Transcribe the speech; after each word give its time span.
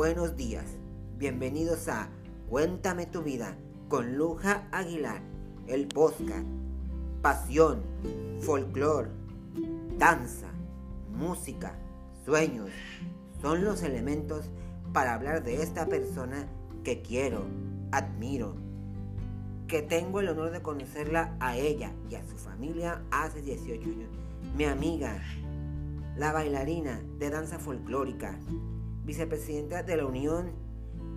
buenos 0.00 0.34
días. 0.34 0.64
Bienvenidos 1.18 1.86
a 1.88 2.08
Cuéntame 2.48 3.04
tu 3.04 3.20
vida 3.22 3.58
con 3.90 4.16
Luja 4.16 4.66
Aguilar, 4.72 5.20
el 5.66 5.88
podcast. 5.88 6.46
Pasión, 7.20 7.82
folclor, 8.40 9.10
danza, 9.98 10.48
música, 11.12 11.74
sueños 12.24 12.70
son 13.42 13.62
los 13.62 13.82
elementos 13.82 14.46
para 14.94 15.12
hablar 15.12 15.42
de 15.42 15.62
esta 15.62 15.84
persona 15.84 16.48
que 16.82 17.02
quiero, 17.02 17.44
admiro, 17.92 18.54
que 19.68 19.82
tengo 19.82 20.20
el 20.20 20.30
honor 20.30 20.50
de 20.50 20.62
conocerla 20.62 21.36
a 21.40 21.58
ella 21.58 21.92
y 22.08 22.14
a 22.14 22.26
su 22.26 22.38
familia 22.38 23.02
hace 23.10 23.42
18 23.42 23.82
años. 23.82 24.08
Mi 24.56 24.64
amiga, 24.64 25.22
la 26.16 26.32
bailarina 26.32 27.02
de 27.18 27.28
danza 27.28 27.58
folclórica, 27.58 28.38
vicepresidenta 29.10 29.82
de 29.82 29.96
la 29.96 30.06
Unión 30.06 30.52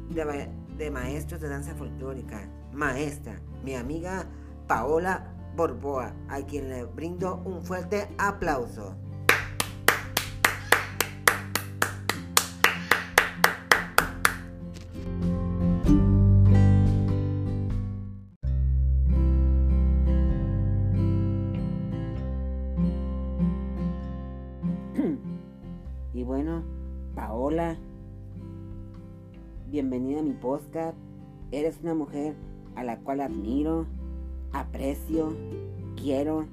de, 0.09 0.89
Maestros 0.89 1.39
de 1.39 1.47
Danza 1.47 1.75
Folclórica, 1.75 2.49
maestra, 2.71 3.39
mi 3.63 3.75
amiga 3.75 4.25
Paola 4.67 5.31
Borboa, 5.55 6.15
a 6.27 6.41
quien 6.41 6.69
le 6.69 6.85
brindo 6.85 7.43
un 7.45 7.61
fuerte 7.61 8.09
aplauso. 8.17 8.95
Bienvenida 29.93 30.21
a 30.21 30.23
mi 30.23 30.33
podcast. 30.33 30.97
Eres 31.51 31.79
una 31.83 31.93
mujer 31.93 32.33
a 32.75 32.83
la 32.83 32.97
cual 33.01 33.21
admiro, 33.21 33.85
aprecio, 34.51 35.35
quiero. 35.95 36.47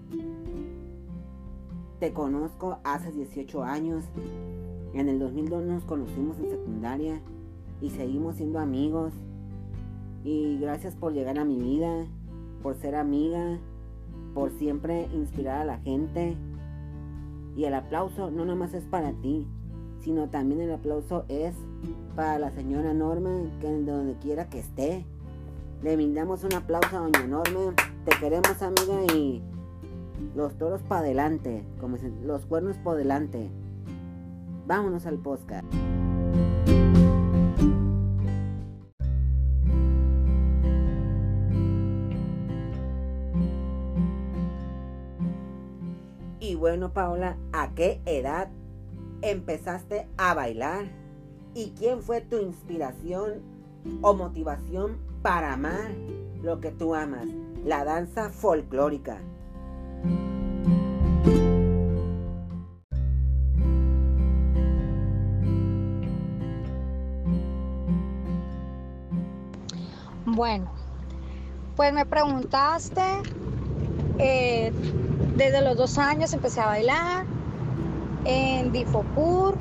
Te 2.00 2.12
conozco 2.12 2.80
hace 2.84 3.10
18 3.10 3.62
años. 3.64 4.05
En 4.92 5.08
el 5.08 5.19
2002 5.19 5.64
nos 5.64 5.84
conocimos 5.84 6.38
en 6.38 6.50
secundaria 6.50 7.22
y 7.80 7.88
seguimos 7.88 8.36
siendo 8.36 8.58
amigos. 8.58 9.14
Y 10.22 10.58
gracias 10.58 10.94
por 10.94 11.14
llegar 11.14 11.38
a 11.38 11.47
mi 11.47 11.56
vida, 11.58 12.06
por 12.62 12.75
ser 12.75 12.94
amiga, 12.94 13.58
por 14.34 14.50
siempre 14.50 15.08
inspirar 15.14 15.62
a 15.62 15.64
la 15.64 15.78
gente. 15.78 16.36
Y 17.56 17.64
el 17.64 17.72
aplauso 17.72 18.30
no 18.30 18.44
nomás 18.44 18.75
es 18.75 18.84
para 18.84 19.12
ti, 19.12 19.47
sino 20.00 20.28
también 20.28 20.60
el 20.60 20.72
aplauso 20.72 21.25
es 21.28 21.54
para 22.14 22.39
la 22.39 22.50
señora 22.50 22.92
Norma, 22.92 23.31
que 23.61 23.69
donde 23.69 24.14
quiera 24.19 24.48
que 24.48 24.59
esté. 24.59 25.06
Le 25.83 25.97
brindamos 25.97 26.45
un 26.45 26.55
aplauso 26.55 26.97
a 26.97 27.00
doña 27.00 27.27
Norma. 27.27 27.75
Te 28.05 28.17
queremos, 28.19 28.61
amiga, 28.62 29.14
y 29.14 29.42
los 30.34 30.56
toros 30.59 30.83
para 30.83 31.00
adelante, 31.03 31.64
como 31.81 31.97
los 32.22 32.45
cuernos 32.47 32.77
para 32.78 32.97
adelante. 32.97 33.50
Vámonos 34.67 35.06
al 35.06 35.19
podcast. 35.19 35.67
Y 46.39 46.55
bueno, 46.56 46.92
Paola, 46.92 47.37
¿a 47.53 47.75
qué 47.75 48.00
edad 48.05 48.48
empezaste 49.22 50.09
a 50.17 50.34
bailar? 50.34 51.00
¿Y 51.55 51.72
quién 51.77 52.00
fue 52.00 52.21
tu 52.21 52.38
inspiración 52.38 53.43
o 54.03 54.15
motivación 54.15 54.99
para 55.22 55.55
amar 55.55 55.91
lo 56.43 56.61
que 56.61 56.71
tú 56.71 56.94
amas? 56.94 57.27
La 57.65 57.84
danza 57.84 58.31
folclórica. 58.31 59.21
Bueno, 70.25 70.71
pues 71.75 71.93
me 71.93 72.06
preguntaste, 72.06 73.03
eh, 74.19 74.72
desde 75.37 75.60
los 75.62 75.77
dos 75.77 75.99
años 75.99 76.33
empecé 76.33 76.60
a 76.60 76.66
bailar 76.66 77.27
en 78.25 78.71
Difocur, 78.71 79.56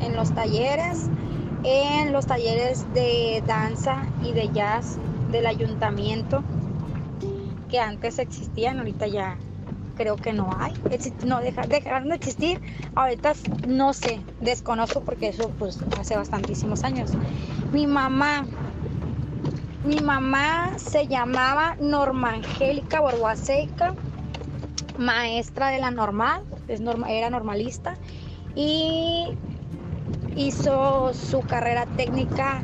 en 0.00 0.16
los 0.16 0.32
talleres, 0.34 1.10
en 1.64 2.12
los 2.12 2.26
talleres 2.26 2.92
de 2.92 3.42
danza 3.46 4.06
y 4.22 4.32
de 4.32 4.48
jazz 4.52 4.98
del 5.30 5.46
ayuntamiento 5.46 6.42
que 7.68 7.80
antes 7.80 8.18
existían, 8.18 8.78
ahorita 8.78 9.06
ya 9.06 9.36
creo 9.96 10.16
que 10.16 10.32
no 10.32 10.50
hay, 10.58 10.72
no 11.26 11.40
dejaron 11.40 12.08
de 12.08 12.14
existir, 12.14 12.60
ahorita 12.94 13.32
no 13.66 13.92
sé, 13.92 14.20
desconozco 14.40 15.00
porque 15.00 15.28
eso 15.28 15.50
pues 15.58 15.78
hace 15.98 16.16
bastantísimos 16.16 16.84
años. 16.84 17.10
Mi 17.72 17.86
mamá, 17.86 18.46
mi 19.84 19.98
mamá 19.98 20.78
se 20.78 21.08
llamaba 21.08 21.76
Norma 21.80 22.30
Angélica 22.30 23.00
Borboaseca, 23.00 23.94
maestra 24.98 25.68
de 25.68 25.80
la 25.80 25.90
normal, 25.90 26.42
es 26.68 26.80
era 27.08 27.30
normalista 27.30 27.96
y 28.54 29.36
hizo 30.36 31.12
su 31.14 31.40
carrera 31.40 31.86
técnica 31.96 32.62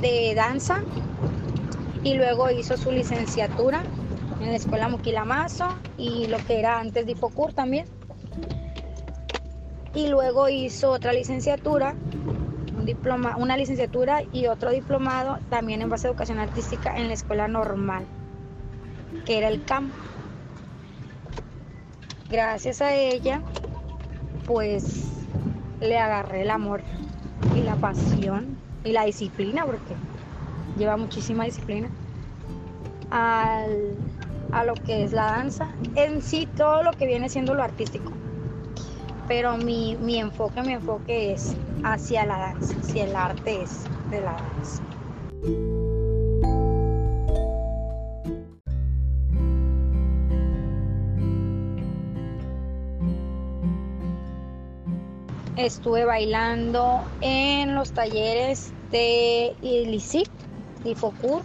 de 0.00 0.34
danza 0.34 0.80
y 2.04 2.14
luego 2.14 2.50
hizo 2.50 2.76
su 2.76 2.90
licenciatura 2.90 3.82
en 4.40 4.50
la 4.50 4.56
escuela 4.56 4.88
Muquilamazo 4.88 5.68
y 5.96 6.26
lo 6.26 6.38
que 6.38 6.58
era 6.58 6.80
antes 6.80 7.06
de 7.06 7.12
Ifocur 7.12 7.52
también. 7.52 7.86
Y 9.94 10.08
luego 10.08 10.48
hizo 10.48 10.90
otra 10.90 11.12
licenciatura, 11.12 11.94
un 12.76 12.86
diploma, 12.86 13.36
una 13.36 13.56
licenciatura 13.56 14.22
y 14.32 14.46
otro 14.46 14.70
diplomado 14.70 15.38
también 15.50 15.82
en 15.82 15.90
base 15.90 16.06
a 16.06 16.10
educación 16.10 16.38
artística 16.38 16.96
en 16.96 17.08
la 17.08 17.14
escuela 17.14 17.46
normal, 17.46 18.04
que 19.26 19.38
era 19.38 19.48
el 19.48 19.64
CAM. 19.64 19.92
Gracias 22.30 22.80
a 22.80 22.94
ella, 22.94 23.42
pues 24.46 25.11
le 25.82 25.98
agarré 25.98 26.42
el 26.42 26.50
amor 26.50 26.82
y 27.56 27.62
la 27.62 27.76
pasión 27.76 28.56
y 28.84 28.92
la 28.92 29.04
disciplina, 29.04 29.64
porque 29.64 29.96
lleva 30.78 30.96
muchísima 30.96 31.44
disciplina, 31.44 31.88
al, 33.10 33.96
a 34.52 34.64
lo 34.64 34.74
que 34.74 35.04
es 35.04 35.12
la 35.12 35.24
danza, 35.24 35.68
en 35.96 36.22
sí 36.22 36.48
todo 36.56 36.82
lo 36.82 36.92
que 36.92 37.06
viene 37.06 37.28
siendo 37.28 37.54
lo 37.54 37.62
artístico. 37.62 38.12
Pero 39.28 39.56
mi, 39.56 39.96
mi 39.96 40.18
enfoque, 40.18 40.62
mi 40.62 40.72
enfoque 40.72 41.32
es 41.32 41.54
hacia 41.84 42.24
la 42.26 42.38
danza, 42.38 42.76
hacia 42.78 43.04
el 43.04 43.16
arte 43.16 43.62
es 43.62 43.84
de 44.10 44.20
la 44.20 44.32
danza. 44.32 45.91
Estuve 55.66 56.04
bailando 56.04 57.04
en 57.20 57.74
los 57.74 57.92
talleres 57.92 58.72
de 58.90 59.54
ILICIP, 59.62 60.28
Focur, 60.96 61.42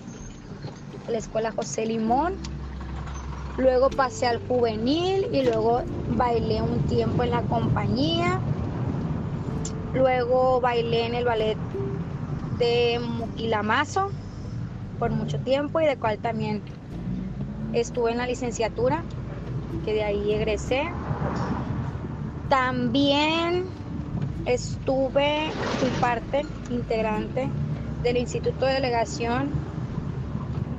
la 1.08 1.18
escuela 1.20 1.52
José 1.52 1.86
Limón. 1.86 2.36
Luego 3.58 3.90
pasé 3.90 4.28
al 4.28 4.46
juvenil 4.48 5.28
y 5.32 5.44
luego 5.44 5.82
bailé 6.16 6.62
un 6.62 6.80
tiempo 6.88 7.24
en 7.24 7.32
la 7.32 7.42
compañía. 7.44 8.40
Luego 9.94 10.62
bailé 10.62 11.06
en 11.06 11.16
el 11.16 11.26
ballet 11.26 11.58
de 12.58 13.00
Muquilamazo 13.00 14.10
por 15.00 15.12
mucho 15.12 15.40
tiempo 15.40 15.80
y 15.80 15.86
de 15.86 15.96
cual 15.96 16.18
también 16.18 16.64
estuve 17.74 18.12
en 18.12 18.18
la 18.18 18.26
licenciatura, 18.26 19.04
que 19.86 19.94
de 19.94 20.04
ahí 20.04 20.34
egresé. 20.34 20.84
También 22.50 23.66
Estuve, 24.48 25.52
fui 25.78 25.90
parte 26.00 26.46
integrante 26.70 27.50
del 28.02 28.16
Instituto 28.16 28.66
de 28.66 28.76
Delegación 28.76 29.50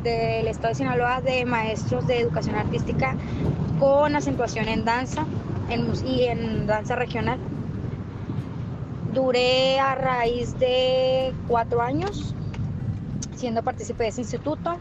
del 0.02 0.48
Estado 0.48 0.68
de 0.68 0.74
Sinaloa 0.76 1.20
de 1.20 1.44
Maestros 1.44 2.06
de 2.06 2.18
Educación 2.18 2.56
Artística 2.56 3.14
con 3.78 4.16
acentuación 4.16 4.68
en 4.68 4.86
danza 4.86 5.26
y 6.06 6.24
en 6.24 6.66
danza 6.66 6.96
regional. 6.96 7.38
Duré 9.12 9.78
a 9.78 9.94
raíz 9.94 10.58
de 10.58 11.34
cuatro 11.46 11.82
años 11.82 12.34
siendo 13.36 13.62
partícipe 13.62 14.04
de 14.04 14.08
ese 14.08 14.22
instituto 14.22 14.78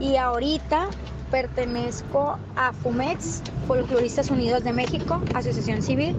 y 0.00 0.16
ahorita 0.16 0.88
pertenezco 1.30 2.36
a 2.56 2.72
FUMEX, 2.72 3.44
Folcloristas 3.68 4.28
Unidos 4.28 4.64
de 4.64 4.72
México, 4.72 5.22
Asociación 5.34 5.82
Civil, 5.82 6.16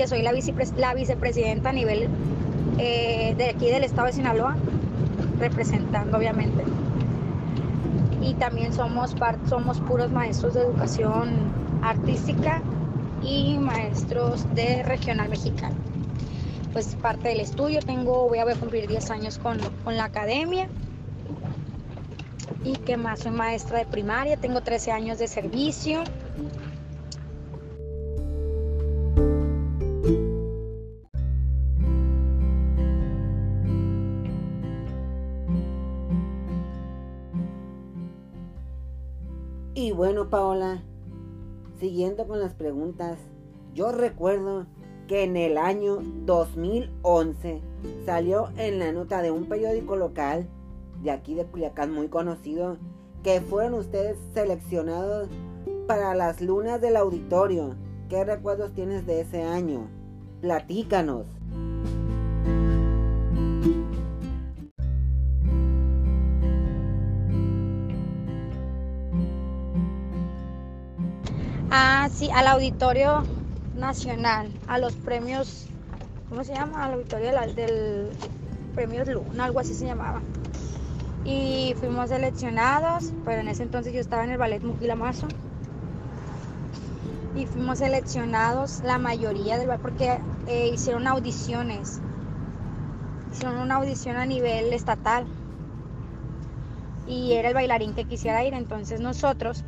que 0.00 0.08
soy 0.08 0.22
la, 0.22 0.32
la 0.78 0.94
vicepresidenta 0.94 1.68
a 1.68 1.72
nivel 1.74 2.08
eh, 2.78 3.34
de 3.36 3.50
aquí 3.50 3.66
del 3.66 3.84
estado 3.84 4.06
de 4.06 4.14
Sinaloa, 4.14 4.56
representando 5.38 6.16
obviamente. 6.16 6.64
Y 8.22 8.32
también 8.32 8.72
somos, 8.72 9.14
somos 9.46 9.78
puros 9.80 10.10
maestros 10.10 10.54
de 10.54 10.62
educación 10.62 11.52
artística 11.82 12.62
y 13.22 13.58
maestros 13.58 14.46
de 14.54 14.82
regional 14.84 15.28
mexicano. 15.28 15.76
Pues 16.72 16.94
parte 16.94 17.28
del 17.28 17.40
estudio, 17.40 17.80
tengo, 17.80 18.26
voy 18.26 18.38
a, 18.38 18.46
cumplir 18.54 18.88
10 18.88 19.10
años 19.10 19.36
con, 19.36 19.58
con 19.84 19.98
la 19.98 20.04
academia. 20.04 20.66
Y 22.64 22.72
que 22.72 22.96
más, 22.96 23.20
soy 23.20 23.32
maestra 23.32 23.80
de 23.80 23.84
primaria, 23.84 24.38
tengo 24.38 24.62
13 24.62 24.92
años 24.92 25.18
de 25.18 25.28
servicio. 25.28 26.04
Bueno, 40.00 40.30
Paola, 40.30 40.82
siguiendo 41.78 42.26
con 42.26 42.40
las 42.40 42.54
preguntas, 42.54 43.18
yo 43.74 43.92
recuerdo 43.92 44.64
que 45.06 45.24
en 45.24 45.36
el 45.36 45.58
año 45.58 45.98
2011 46.24 47.60
salió 48.06 48.48
en 48.56 48.78
la 48.78 48.92
nota 48.92 49.20
de 49.20 49.30
un 49.30 49.44
periódico 49.44 49.96
local 49.96 50.48
de 51.02 51.10
aquí 51.10 51.34
de 51.34 51.44
Culiacán 51.44 51.92
muy 51.92 52.08
conocido 52.08 52.78
que 53.22 53.42
fueron 53.42 53.74
ustedes 53.74 54.16
seleccionados 54.32 55.28
para 55.86 56.14
las 56.14 56.40
lunas 56.40 56.80
del 56.80 56.96
auditorio. 56.96 57.74
¿Qué 58.08 58.24
recuerdos 58.24 58.72
tienes 58.72 59.04
de 59.04 59.20
ese 59.20 59.42
año? 59.42 59.86
Platícanos. 60.40 61.26
Sí, 72.20 72.28
al 72.34 72.48
Auditorio 72.48 73.22
Nacional, 73.74 74.52
a 74.68 74.78
los 74.78 74.92
premios, 74.92 75.68
¿cómo 76.28 76.44
se 76.44 76.52
llama? 76.52 76.84
Al 76.84 76.92
auditorio 76.92 77.32
del, 77.56 78.10
Premio 78.74 79.06
Luna, 79.06 79.46
algo 79.46 79.60
así 79.60 79.72
se 79.72 79.86
llamaba. 79.86 80.20
Y 81.24 81.74
fuimos 81.80 82.10
seleccionados, 82.10 83.14
pero 83.24 83.40
en 83.40 83.48
ese 83.48 83.62
entonces 83.62 83.94
yo 83.94 84.00
estaba 84.00 84.24
en 84.24 84.32
el 84.32 84.36
ballet 84.36 84.62
Muquilamazo. 84.62 85.28
Y 87.34 87.46
fuimos 87.46 87.78
seleccionados 87.78 88.82
la 88.84 88.98
mayoría 88.98 89.56
del 89.56 89.68
ballet 89.68 89.80
porque 89.80 90.18
eh, 90.46 90.70
hicieron 90.74 91.06
audiciones. 91.06 92.00
Hicieron 93.32 93.58
una 93.60 93.76
audición 93.76 94.18
a 94.18 94.26
nivel 94.26 94.74
estatal. 94.74 95.24
Y 97.06 97.32
era 97.32 97.48
el 97.48 97.54
bailarín 97.54 97.94
que 97.94 98.04
quisiera 98.04 98.44
ir. 98.44 98.52
Entonces 98.52 99.00
nosotros 99.00 99.64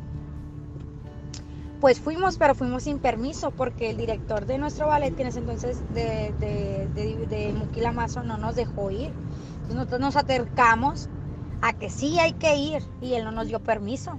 pues 1.83 1.99
fuimos, 1.99 2.37
pero 2.37 2.55
fuimos 2.55 2.83
sin 2.83 2.97
permiso 2.97 3.51
porque 3.51 3.89
el 3.89 3.97
director 3.97 4.45
de 4.45 4.57
nuestro 4.57 4.87
ballet, 4.87 5.13
que 5.13 5.23
en 5.23 5.27
ese 5.27 5.39
entonces 5.39 5.81
de, 5.93 6.33
de, 6.39 7.27
de, 7.27 7.51
Muquila 7.51 7.91
Mazo, 7.91 8.23
no 8.23 8.37
nos 8.37 8.55
dejó 8.55 8.89
ir. 8.89 9.11
Entonces 9.55 9.75
nosotros 9.75 9.99
nos 9.99 10.15
acercamos 10.15 11.09
a 11.61 11.73
que 11.73 11.89
sí 11.89 12.19
hay 12.19 12.31
que 12.31 12.55
ir 12.55 12.81
y 13.01 13.15
él 13.15 13.25
no 13.25 13.33
nos 13.33 13.49
dio 13.49 13.59
permiso. 13.59 14.17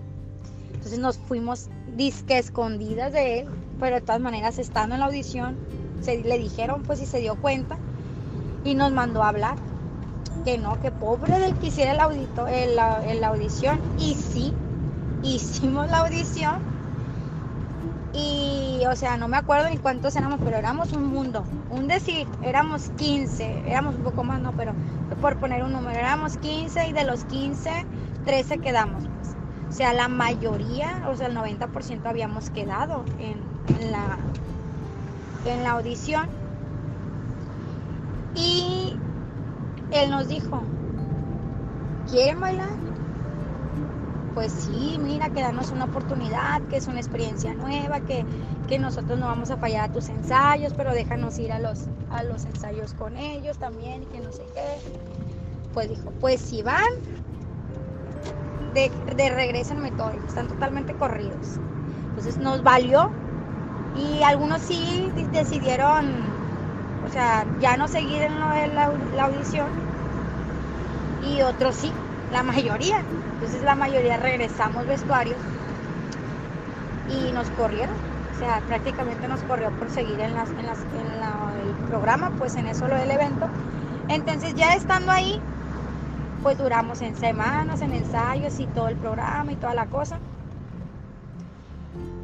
Entonces 0.74 0.98
nos 0.98 1.16
fuimos 1.16 1.70
disque 1.96 2.36
escondidas 2.36 3.14
de 3.14 3.40
él, 3.40 3.48
pero 3.80 3.96
de 3.96 4.02
todas 4.02 4.20
maneras 4.20 4.58
estando 4.58 4.96
en 4.96 5.00
la 5.00 5.06
audición, 5.06 5.56
se, 6.02 6.22
le 6.22 6.38
dijeron 6.38 6.82
pues 6.82 6.98
si 6.98 7.06
se 7.06 7.20
dio 7.20 7.34
cuenta 7.36 7.78
y 8.62 8.74
nos 8.74 8.92
mandó 8.92 9.22
a 9.22 9.30
hablar. 9.30 9.56
Que 10.44 10.58
no, 10.58 10.78
que 10.82 10.90
pobre 10.90 11.38
del 11.38 11.54
que 11.54 11.68
hiciera 11.68 11.92
el, 11.92 12.00
audito, 12.00 12.46
el, 12.46 12.76
la 12.76 13.28
audición. 13.28 13.80
Y 13.98 14.16
sí, 14.16 14.52
hicimos 15.22 15.90
la 15.90 16.00
audición 16.00 16.73
y, 18.14 18.84
o 18.86 18.94
sea, 18.94 19.16
no 19.16 19.26
me 19.26 19.36
acuerdo 19.36 19.68
ni 19.68 19.76
cuántos 19.76 20.14
éramos, 20.14 20.38
pero 20.44 20.56
éramos 20.56 20.92
un 20.92 21.06
mundo. 21.06 21.44
Un 21.70 21.88
decir, 21.88 22.28
éramos 22.42 22.90
15, 22.96 23.64
éramos 23.66 23.96
un 23.96 24.02
poco 24.02 24.22
más, 24.22 24.40
no, 24.40 24.52
pero 24.52 24.72
por 25.20 25.36
poner 25.38 25.64
un 25.64 25.72
número, 25.72 25.98
éramos 25.98 26.36
15 26.38 26.88
y 26.88 26.92
de 26.92 27.04
los 27.04 27.24
15, 27.24 27.70
13 28.24 28.58
quedamos. 28.58 29.04
Pues. 29.04 29.36
O 29.68 29.72
sea, 29.72 29.92
la 29.92 30.06
mayoría, 30.06 31.08
o 31.10 31.16
sea, 31.16 31.26
el 31.26 31.36
90% 31.36 32.06
habíamos 32.06 32.50
quedado 32.50 33.04
en, 33.18 33.42
en, 33.80 33.90
la, 33.90 34.18
en 35.44 35.64
la 35.64 35.72
audición. 35.72 36.28
Y 38.36 38.96
él 39.90 40.10
nos 40.10 40.28
dijo, 40.28 40.62
¿quieren 42.08 42.38
bailar? 42.40 42.93
Pues 44.34 44.52
sí, 44.52 44.98
mira, 45.00 45.30
que 45.30 45.40
danos 45.40 45.70
una 45.70 45.84
oportunidad, 45.84 46.60
que 46.62 46.76
es 46.76 46.88
una 46.88 46.98
experiencia 46.98 47.54
nueva, 47.54 48.00
que, 48.00 48.24
nosotros 48.78 49.20
no 49.20 49.26
vamos 49.26 49.52
a 49.52 49.56
fallar 49.56 49.88
a 49.88 49.92
tus 49.92 50.08
ensayos, 50.08 50.72
pero 50.76 50.92
déjanos 50.92 51.38
ir 51.38 51.52
a 51.52 51.60
los, 51.60 51.84
a 52.10 52.24
los 52.24 52.44
ensayos 52.44 52.92
con 52.94 53.16
ellos 53.16 53.56
también 53.56 54.04
que 54.06 54.18
no 54.18 54.32
sé 54.32 54.42
qué. 54.52 54.78
Pues 55.72 55.90
dijo, 55.90 56.12
pues 56.20 56.40
si 56.40 56.62
van, 56.62 56.82
de, 58.74 58.90
de 59.14 59.30
regreso 59.30 59.74
están 60.26 60.48
totalmente 60.48 60.92
corridos. 60.94 61.60
Entonces 62.08 62.36
nos 62.38 62.64
valió 62.64 63.10
y 63.96 64.24
algunos 64.24 64.60
sí 64.60 65.08
decidieron, 65.32 66.06
o 67.08 67.12
sea, 67.12 67.46
ya 67.60 67.76
no 67.76 67.86
seguir 67.86 68.22
en, 68.22 68.40
la, 68.40 68.90
la 69.14 69.24
audición 69.26 69.68
y 71.24 71.42
otros 71.42 71.76
sí, 71.76 71.92
la 72.32 72.42
mayoría. 72.42 73.00
Entonces 73.34 73.62
la 73.62 73.74
mayoría 73.74 74.16
regresamos 74.16 74.86
vestuarios 74.86 75.36
y 77.08 77.32
nos 77.32 77.48
corrieron. 77.50 77.94
O 78.34 78.38
sea, 78.38 78.60
prácticamente 78.66 79.28
nos 79.28 79.40
corrió 79.42 79.70
por 79.72 79.90
seguir 79.90 80.18
en, 80.20 80.34
las, 80.34 80.48
en, 80.50 80.66
las, 80.66 80.78
en 80.80 81.68
el 81.68 81.74
programa, 81.88 82.30
pues 82.36 82.56
en 82.56 82.66
eso 82.66 82.88
lo 82.88 82.96
del 82.96 83.10
evento. 83.10 83.46
Entonces 84.08 84.54
ya 84.54 84.74
estando 84.74 85.12
ahí, 85.12 85.40
pues 86.42 86.58
duramos 86.58 87.00
en 87.00 87.16
semanas, 87.16 87.80
en 87.80 87.94
ensayos 87.94 88.58
y 88.58 88.66
todo 88.66 88.88
el 88.88 88.96
programa 88.96 89.52
y 89.52 89.56
toda 89.56 89.74
la 89.74 89.86
cosa. 89.86 90.18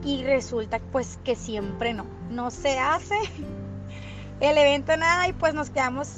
Y 0.04 0.24
resulta 0.24 0.80
pues 0.92 1.18
que 1.24 1.36
siempre 1.36 1.94
no, 1.94 2.06
no 2.30 2.50
se 2.50 2.78
hace 2.78 3.16
el 4.40 4.58
evento 4.58 4.96
nada 4.96 5.28
y 5.28 5.32
pues 5.32 5.54
nos 5.54 5.70
quedamos 5.70 6.08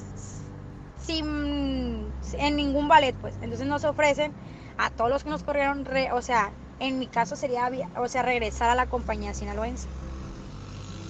sin 1.05 2.01
en 2.39 2.57
ningún 2.57 2.89
ballet 2.89 3.15
pues. 3.17 3.35
Entonces 3.43 3.67
nos 3.67 3.85
ofrecen 3.85 4.33
a 4.79 4.91
todos 4.91 5.11
los 5.11 5.25
que 5.25 5.31
nos 5.31 5.43
corrieron, 5.43 5.87
o 6.12 6.23
sea, 6.23 6.53
en 6.81 6.99
mi 6.99 7.07
caso 7.07 7.37
sería, 7.37 7.71
o 7.97 8.09
sea, 8.09 8.23
regresar 8.23 8.71
a 8.71 8.75
la 8.75 8.87
compañía 8.87 9.35
sinaloense. 9.35 9.89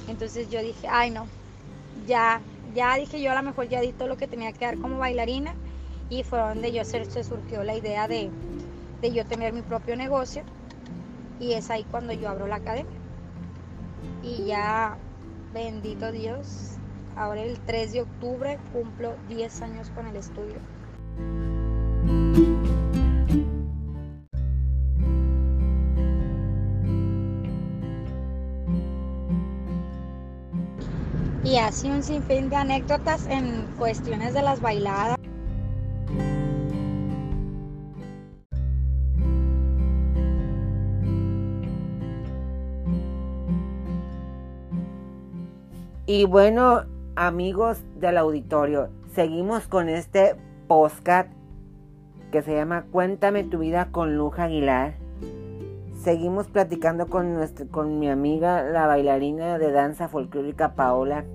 Entonces 0.08 0.50
yo 0.50 0.60
dije, 0.60 0.88
ay 0.88 1.10
no, 1.10 1.26
ya, 2.06 2.40
ya 2.74 2.96
dije 2.96 3.20
yo 3.20 3.32
a 3.32 3.34
lo 3.34 3.42
mejor 3.42 3.68
ya 3.68 3.80
di 3.80 3.92
todo 3.92 4.08
lo 4.08 4.16
que 4.16 4.26
tenía 4.26 4.52
que 4.52 4.64
dar 4.64 4.78
como 4.78 4.98
bailarina 4.98 5.54
y 6.10 6.24
fue 6.24 6.38
donde 6.38 6.72
yo 6.72 6.84
se, 6.84 7.04
surgió 7.24 7.64
la 7.64 7.74
idea 7.74 8.08
de, 8.08 8.30
de 9.00 9.12
yo 9.12 9.24
tener 9.24 9.52
mi 9.52 9.62
propio 9.62 9.96
negocio 9.96 10.42
y 11.40 11.52
es 11.52 11.70
ahí 11.70 11.84
cuando 11.90 12.12
yo 12.12 12.28
abro 12.28 12.46
la 12.46 12.56
academia. 12.56 13.00
Y 14.22 14.44
ya, 14.44 14.96
bendito 15.52 16.12
Dios, 16.12 16.76
ahora 17.16 17.42
el 17.42 17.58
3 17.60 17.92
de 17.92 18.02
octubre 18.02 18.58
cumplo 18.72 19.16
10 19.28 19.62
años 19.62 19.90
con 19.90 20.06
el 20.06 20.16
estudio. 20.16 20.56
Y 31.52 31.58
así 31.58 31.90
un 31.90 32.02
sinfín 32.02 32.48
de 32.48 32.56
anécdotas 32.56 33.26
en 33.26 33.66
cuestiones 33.78 34.32
de 34.32 34.40
las 34.40 34.62
bailadas. 34.62 35.18
Y 46.06 46.24
bueno, 46.24 46.84
amigos 47.16 47.82
del 47.96 48.16
auditorio, 48.16 48.88
seguimos 49.14 49.66
con 49.68 49.90
este 49.90 50.36
postcat 50.72 51.26
que 52.30 52.40
se 52.40 52.54
llama 52.54 52.86
Cuéntame 52.90 53.44
tu 53.44 53.58
vida 53.58 53.88
con 53.90 54.16
Luja 54.16 54.44
Aguilar. 54.44 54.94
Seguimos 56.02 56.46
platicando 56.48 57.08
con, 57.08 57.36
con 57.70 57.98
mi 57.98 58.08
amiga, 58.08 58.62
la 58.62 58.86
bailarina 58.86 59.58
de 59.58 59.70
danza 59.70 60.08
folclórica 60.08 60.74
Paola 60.74 61.26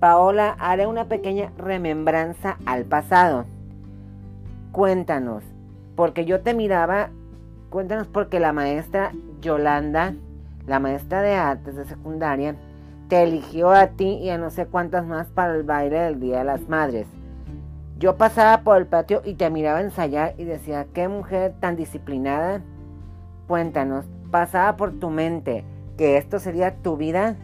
Paola, 0.00 0.56
haré 0.58 0.88
una 0.88 1.04
pequeña 1.04 1.52
remembranza 1.56 2.58
al 2.66 2.84
pasado. 2.84 3.44
Cuéntanos, 4.72 5.44
porque 5.94 6.24
yo 6.24 6.40
te 6.40 6.52
miraba, 6.52 7.10
cuéntanos 7.70 8.08
porque 8.08 8.40
la 8.40 8.52
maestra 8.52 9.12
Yolanda, 9.40 10.16
la 10.66 10.80
maestra 10.80 11.22
de 11.22 11.36
artes 11.36 11.76
de 11.76 11.84
secundaria, 11.84 12.56
te 13.06 13.22
eligió 13.22 13.70
a 13.70 13.86
ti 13.90 14.14
y 14.14 14.30
a 14.30 14.38
no 14.38 14.50
sé 14.50 14.66
cuántas 14.66 15.06
más 15.06 15.28
para 15.28 15.54
el 15.54 15.62
baile 15.62 16.00
del 16.00 16.18
Día 16.18 16.38
de 16.38 16.44
las 16.46 16.68
Madres. 16.68 17.06
Yo 18.02 18.16
pasaba 18.16 18.64
por 18.64 18.78
el 18.78 18.88
patio 18.88 19.22
y 19.24 19.34
te 19.34 19.48
miraba 19.48 19.80
ensayar 19.80 20.34
y 20.36 20.42
decía, 20.42 20.88
qué 20.92 21.06
mujer 21.06 21.54
tan 21.60 21.76
disciplinada. 21.76 22.60
Cuéntanos, 23.46 24.06
¿pasaba 24.32 24.76
por 24.76 24.98
tu 24.98 25.08
mente 25.08 25.64
que 25.96 26.16
esto 26.16 26.40
sería 26.40 26.74
tu 26.82 26.96
vida? 26.96 27.36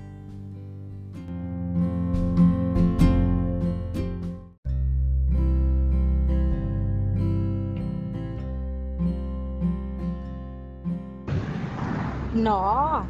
No, 12.34 13.06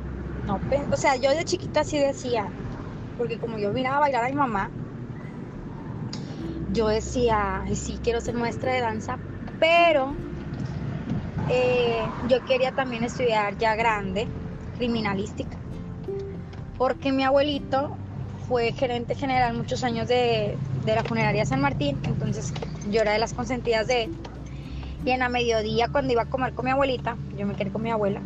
no, 0.47 0.61
o 0.93 0.97
sea, 0.99 1.17
yo 1.17 1.31
de 1.31 1.47
chiquita 1.47 1.83
sí 1.83 1.99
decía, 1.99 2.47
porque 3.17 3.39
como 3.39 3.57
yo 3.57 3.73
miraba 3.73 4.01
bailar 4.01 4.25
a 4.25 4.29
mi 4.29 4.35
mamá, 4.35 4.71
yo 6.73 6.89
decía, 6.89 7.65
sí, 7.75 7.99
quiero 8.03 8.21
ser 8.21 8.35
maestra 8.35 8.73
de 8.73 8.81
danza, 8.81 9.19
pero 9.59 10.15
eh, 11.51 12.05
yo 12.29 12.45
quería 12.45 12.73
también 12.73 13.05
estudiar 13.05 13.57
ya 13.59 13.75
grande 13.75 14.27
criminalística, 14.77 15.57
porque 16.77 17.13
mi 17.13 17.25
abuelito 17.25 17.97
fue 18.49 18.73
gerente 18.73 19.15
general 19.15 19.55
muchos 19.55 19.85
años 19.85 20.09
de, 20.09 20.57
de 20.85 20.95
la 20.95 21.03
funeraria 21.05 21.45
San 21.45 21.61
Martín, 21.61 21.99
entonces 22.05 22.53
yo 22.91 23.03
era 23.03 23.13
de 23.13 23.19
las 23.19 23.35
consentidas 23.35 23.87
de 23.87 24.05
él. 24.05 24.15
Y 25.05 25.11
en 25.11 25.21
la 25.21 25.29
mediodía, 25.29 25.89
cuando 25.89 26.13
iba 26.13 26.23
a 26.23 26.27
comer 26.27 26.53
con 26.55 26.65
mi 26.65 26.71
abuelita, 26.71 27.17
yo 27.37 27.47
me 27.47 27.55
quedé 27.55 27.71
con 27.71 27.83
mi 27.83 27.91
abuela, 27.91 28.21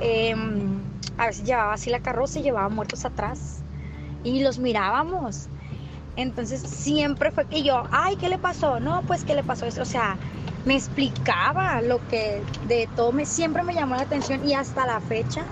Em, 0.00 0.80
a 1.16 1.26
veces 1.26 1.44
llevaba 1.46 1.72
así 1.74 1.90
la 1.90 2.00
carroza 2.00 2.38
y 2.40 2.42
llevaba 2.42 2.68
muertos 2.68 3.04
atrás 3.04 3.62
y 4.24 4.42
los 4.42 4.58
mirábamos. 4.58 5.48
Entonces 6.16 6.60
siempre 6.60 7.30
fue 7.30 7.44
que 7.46 7.62
yo, 7.62 7.84
ay, 7.90 8.16
¿qué 8.16 8.28
le 8.28 8.38
pasó? 8.38 8.78
No, 8.80 9.02
pues, 9.02 9.24
¿qué 9.24 9.34
le 9.34 9.42
pasó? 9.42 9.66
O 9.66 9.84
sea, 9.84 10.16
me 10.64 10.76
explicaba 10.76 11.80
lo 11.82 11.98
que 12.08 12.42
de 12.68 12.88
todo, 12.94 13.12
me, 13.12 13.26
siempre 13.26 13.62
me 13.62 13.74
llamó 13.74 13.96
la 13.96 14.02
atención 14.02 14.46
y 14.48 14.54
hasta 14.54 14.86
la 14.86 15.00
fecha 15.00 15.44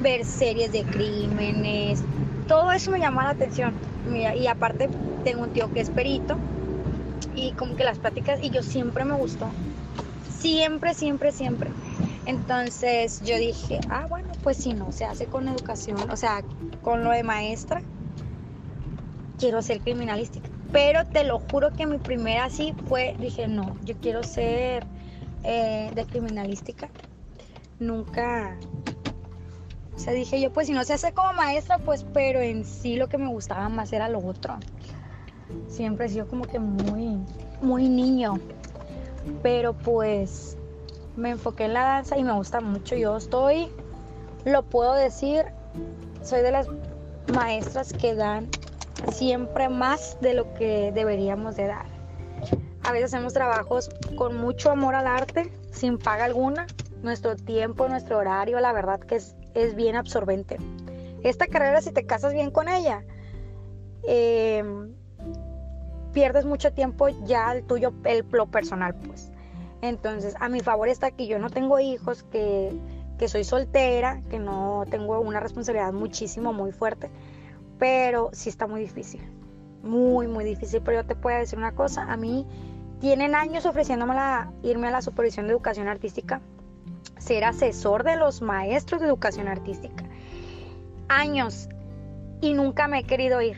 ver 0.00 0.24
series 0.24 0.72
de 0.72 0.82
crímenes, 0.84 2.00
todo 2.48 2.72
eso 2.72 2.90
me 2.90 2.98
llamó 2.98 3.22
la 3.22 3.30
atención. 3.30 3.74
y 4.36 4.46
aparte 4.46 4.88
tengo 5.24 5.42
un 5.42 5.50
tío 5.50 5.72
que 5.72 5.80
es 5.80 5.90
perito 5.90 6.36
y 7.34 7.52
como 7.52 7.76
que 7.76 7.84
las 7.84 7.98
prácticas, 7.98 8.42
y 8.42 8.50
yo 8.50 8.62
siempre 8.62 9.04
me 9.04 9.14
gustó. 9.14 9.50
Siempre, 10.40 10.94
siempre, 10.94 11.32
siempre. 11.32 11.70
Entonces 12.24 13.20
yo 13.24 13.36
dije, 13.36 13.80
ah, 13.90 14.06
bueno, 14.08 14.28
pues 14.42 14.56
si 14.56 14.72
no 14.72 14.90
se 14.90 15.04
hace 15.04 15.26
con 15.26 15.48
educación, 15.48 16.10
o 16.10 16.16
sea, 16.16 16.42
con 16.82 17.04
lo 17.04 17.10
de 17.10 17.22
maestra, 17.22 17.82
quiero 19.38 19.62
ser 19.62 19.80
criminalística. 19.80 20.48
Pero 20.72 21.06
te 21.06 21.24
lo 21.24 21.38
juro 21.38 21.72
que 21.72 21.86
mi 21.86 21.98
primera 21.98 22.50
sí 22.50 22.74
fue, 22.88 23.16
dije, 23.18 23.48
no, 23.48 23.76
yo 23.84 23.94
quiero 24.00 24.22
ser 24.22 24.84
eh, 25.44 25.90
de 25.94 26.04
criminalística. 26.04 26.88
Nunca, 27.78 28.56
o 29.94 29.98
sea, 29.98 30.12
dije 30.12 30.40
yo, 30.40 30.52
pues 30.52 30.66
si 30.66 30.72
no 30.72 30.84
se 30.84 30.94
hace 30.94 31.12
como 31.12 31.32
maestra, 31.34 31.78
pues, 31.78 32.04
pero 32.12 32.40
en 32.40 32.64
sí 32.64 32.96
lo 32.96 33.08
que 33.08 33.18
me 33.18 33.28
gustaba 33.28 33.68
más 33.68 33.92
era 33.92 34.08
lo 34.08 34.18
otro. 34.18 34.58
Siempre 35.68 36.06
he 36.06 36.08
sido 36.08 36.26
como 36.26 36.44
que 36.44 36.58
muy, 36.58 37.18
muy 37.62 37.88
niño. 37.88 38.34
Pero 39.42 39.74
pues 39.74 40.56
me 41.16 41.30
enfoqué 41.30 41.64
en 41.64 41.74
la 41.74 41.82
danza 41.82 42.16
y 42.18 42.24
me 42.24 42.32
gusta 42.32 42.60
mucho. 42.60 42.94
Yo 42.96 43.16
estoy, 43.16 43.68
lo 44.44 44.62
puedo 44.62 44.94
decir, 44.94 45.44
soy 46.22 46.42
de 46.42 46.52
las 46.52 46.68
maestras 47.32 47.92
que 47.92 48.14
dan 48.14 48.48
siempre 49.12 49.68
más 49.68 50.18
de 50.20 50.34
lo 50.34 50.54
que 50.54 50.92
deberíamos 50.92 51.56
de 51.56 51.66
dar. 51.66 51.86
A 52.82 52.92
veces 52.92 53.12
hacemos 53.12 53.32
trabajos 53.32 53.90
con 54.16 54.36
mucho 54.36 54.70
amor 54.70 54.94
al 54.94 55.06
arte, 55.06 55.52
sin 55.72 55.98
paga 55.98 56.24
alguna. 56.24 56.66
Nuestro 57.02 57.36
tiempo, 57.36 57.88
nuestro 57.88 58.18
horario, 58.18 58.58
la 58.60 58.72
verdad 58.72 59.00
que 59.00 59.16
es, 59.16 59.36
es 59.54 59.74
bien 59.74 59.96
absorbente. 59.96 60.56
Esta 61.22 61.46
carrera, 61.46 61.80
si 61.80 61.92
te 61.92 62.06
casas 62.06 62.32
bien 62.32 62.50
con 62.50 62.68
ella, 62.68 63.04
em, 64.04 64.94
pierdes 66.12 66.44
mucho 66.44 66.72
tiempo 66.72 67.08
ya 67.08 67.52
el 67.52 67.64
tuyo, 67.64 67.92
el, 68.04 68.24
lo 68.30 68.46
personal, 68.46 68.94
pues. 68.94 69.32
Entonces, 69.82 70.34
a 70.40 70.48
mi 70.48 70.60
favor 70.60 70.88
está 70.88 71.10
que 71.10 71.26
yo 71.26 71.38
no 71.38 71.50
tengo 71.50 71.78
hijos, 71.80 72.22
que, 72.30 72.72
soy 73.26 73.44
soltera, 73.44 74.22
que 74.30 74.38
no 74.38 74.84
tengo 74.88 75.20
una 75.20 75.40
responsabilidad 75.40 75.92
muchísimo, 75.92 76.52
muy 76.52 76.72
fuerte, 76.72 77.10
pero 77.78 78.30
sí 78.32 78.48
está 78.48 78.66
muy 78.66 78.80
difícil, 78.80 79.20
muy, 79.82 80.26
muy 80.26 80.44
difícil. 80.44 80.82
Pero 80.82 81.02
yo 81.02 81.06
te 81.06 81.14
puedo 81.14 81.38
decir 81.38 81.58
una 81.58 81.74
cosa, 81.74 82.10
a 82.10 82.16
mí 82.16 82.46
tienen 83.00 83.34
años 83.34 83.66
ofreciéndome 83.66 84.14
la, 84.14 84.52
irme 84.62 84.88
a 84.88 84.90
la 84.90 85.02
supervisión 85.02 85.46
de 85.46 85.52
educación 85.52 85.88
artística, 85.88 86.40
ser 87.18 87.44
asesor 87.44 88.04
de 88.04 88.16
los 88.16 88.42
maestros 88.42 89.00
de 89.00 89.06
educación 89.06 89.48
artística. 89.48 90.04
Años 91.08 91.68
y 92.40 92.54
nunca 92.54 92.88
me 92.88 93.00
he 93.00 93.04
querido 93.04 93.40
ir. 93.42 93.56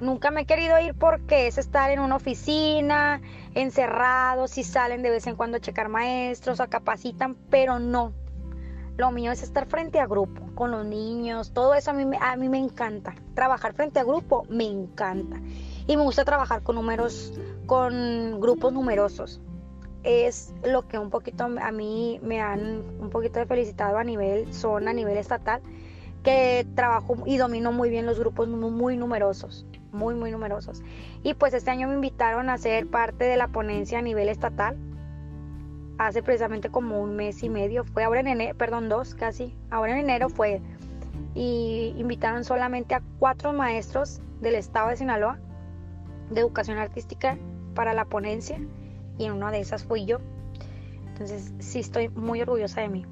Nunca 0.00 0.30
me 0.30 0.42
he 0.42 0.46
querido 0.46 0.78
ir 0.78 0.94
porque 0.94 1.46
es 1.46 1.56
estar 1.56 1.90
en 1.90 2.00
una 2.00 2.16
oficina, 2.16 3.22
encerrados, 3.54 4.50
si 4.50 4.62
salen 4.62 5.02
de 5.02 5.10
vez 5.10 5.26
en 5.26 5.36
cuando 5.36 5.56
a 5.56 5.60
checar 5.60 5.88
maestros, 5.88 6.60
a 6.60 6.66
capacitan, 6.66 7.34
pero 7.50 7.78
no. 7.78 8.12
Lo 8.96 9.10
mío 9.10 9.32
es 9.32 9.42
estar 9.42 9.66
frente 9.66 10.00
a 10.00 10.06
grupo, 10.06 10.42
con 10.54 10.70
los 10.70 10.86
niños, 10.86 11.52
todo 11.52 11.74
eso 11.74 11.90
a 11.90 11.94
mí, 11.94 12.16
a 12.20 12.36
mí 12.36 12.48
me 12.48 12.58
encanta. 12.58 13.14
Trabajar 13.34 13.74
frente 13.74 14.00
a 14.00 14.04
grupo 14.04 14.44
me 14.48 14.64
encanta. 14.64 15.40
Y 15.86 15.96
me 15.96 16.02
gusta 16.02 16.24
trabajar 16.24 16.62
con 16.62 16.76
números, 16.76 17.32
con 17.66 18.40
grupos 18.40 18.72
numerosos. 18.72 19.40
Es 20.02 20.54
lo 20.64 20.86
que 20.88 20.98
un 20.98 21.10
poquito 21.10 21.44
a 21.44 21.72
mí 21.72 22.20
me 22.22 22.40
han 22.40 22.84
un 23.00 23.10
poquito 23.10 23.38
de 23.38 23.46
felicitado 23.46 23.98
a 23.98 24.04
nivel 24.04 24.52
zona, 24.54 24.92
a 24.92 24.94
nivel 24.94 25.16
estatal, 25.16 25.60
que 26.22 26.66
trabajo 26.74 27.16
y 27.26 27.36
domino 27.36 27.72
muy 27.72 27.90
bien 27.90 28.06
los 28.06 28.18
grupos 28.18 28.48
muy 28.48 28.96
numerosos 28.96 29.66
muy, 29.96 30.14
muy 30.14 30.30
numerosos. 30.30 30.82
Y 31.22 31.34
pues 31.34 31.54
este 31.54 31.70
año 31.70 31.88
me 31.88 31.94
invitaron 31.94 32.50
a 32.50 32.58
ser 32.58 32.86
parte 32.86 33.24
de 33.24 33.36
la 33.36 33.48
ponencia 33.48 33.98
a 33.98 34.02
nivel 34.02 34.28
estatal. 34.28 34.76
Hace 35.98 36.22
precisamente 36.22 36.68
como 36.70 37.00
un 37.00 37.16
mes 37.16 37.42
y 37.42 37.48
medio, 37.48 37.84
fue 37.84 38.04
ahora 38.04 38.20
en 38.20 38.28
enero, 38.28 38.56
perdón, 38.56 38.88
dos 38.88 39.14
casi, 39.14 39.54
ahora 39.70 39.92
en 39.92 39.98
enero 39.98 40.28
fue. 40.28 40.60
Y 41.34 41.94
invitaron 41.96 42.44
solamente 42.44 42.94
a 42.94 43.02
cuatro 43.18 43.52
maestros 43.52 44.20
del 44.40 44.54
estado 44.54 44.90
de 44.90 44.96
Sinaloa 44.96 45.38
de 46.30 46.40
educación 46.40 46.78
artística 46.78 47.38
para 47.74 47.94
la 47.94 48.04
ponencia 48.04 48.58
y 49.16 49.26
en 49.26 49.32
una 49.32 49.50
de 49.50 49.60
esas 49.60 49.84
fui 49.84 50.04
yo. 50.04 50.18
Entonces 51.08 51.52
sí 51.60 51.80
estoy 51.80 52.08
muy 52.08 52.42
orgullosa 52.42 52.80
de 52.80 52.88
mí. 52.88 53.06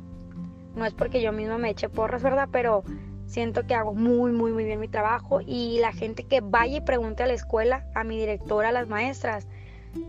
No 0.74 0.84
es 0.84 0.92
porque 0.92 1.22
yo 1.22 1.32
misma 1.32 1.58
me 1.58 1.70
eche 1.70 1.88
porras, 1.88 2.22
¿verdad? 2.22 2.48
Pero 2.50 2.82
Siento 3.26 3.66
que 3.66 3.74
hago 3.74 3.94
muy, 3.94 4.32
muy, 4.32 4.52
muy 4.52 4.64
bien 4.64 4.80
mi 4.80 4.88
trabajo 4.88 5.40
y 5.40 5.78
la 5.80 5.92
gente 5.92 6.24
que 6.24 6.40
vaya 6.40 6.76
y 6.76 6.80
pregunte 6.80 7.22
a 7.22 7.26
la 7.26 7.32
escuela, 7.32 7.86
a 7.94 8.04
mi 8.04 8.18
directora, 8.18 8.68
a 8.68 8.72
las 8.72 8.88
maestras, 8.88 9.46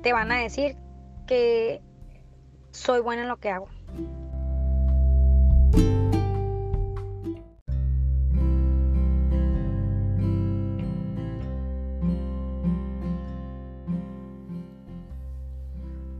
te 0.03 0.13
van 0.13 0.31
a 0.31 0.39
decir 0.39 0.75
que 1.25 1.81
soy 2.75 2.99
buena 2.99 3.23
en 3.23 3.29
lo 3.29 3.37
que 3.37 3.49
hago. 3.49 3.67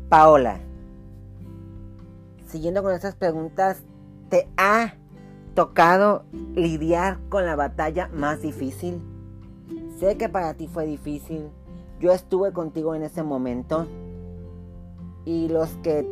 Paola, 0.09 0.59
siguiendo 2.47 2.81
con 2.81 2.93
estas 2.93 3.15
preguntas, 3.15 3.83
¿te 4.29 4.47
ha 4.55 4.93
tocado 5.55 6.23
lidiar 6.53 7.19
con 7.27 7.45
la 7.45 7.55
batalla 7.55 8.07
más 8.13 8.41
difícil? 8.41 9.01
Sé 9.99 10.15
que 10.15 10.29
para 10.29 10.53
ti 10.53 10.67
fue 10.67 10.85
difícil. 10.85 11.49
Yo 11.99 12.13
estuve 12.13 12.53
contigo 12.53 12.95
en 12.95 13.03
ese 13.03 13.23
momento. 13.23 13.87
Y 15.25 15.49
los 15.49 15.69
que 15.77 16.07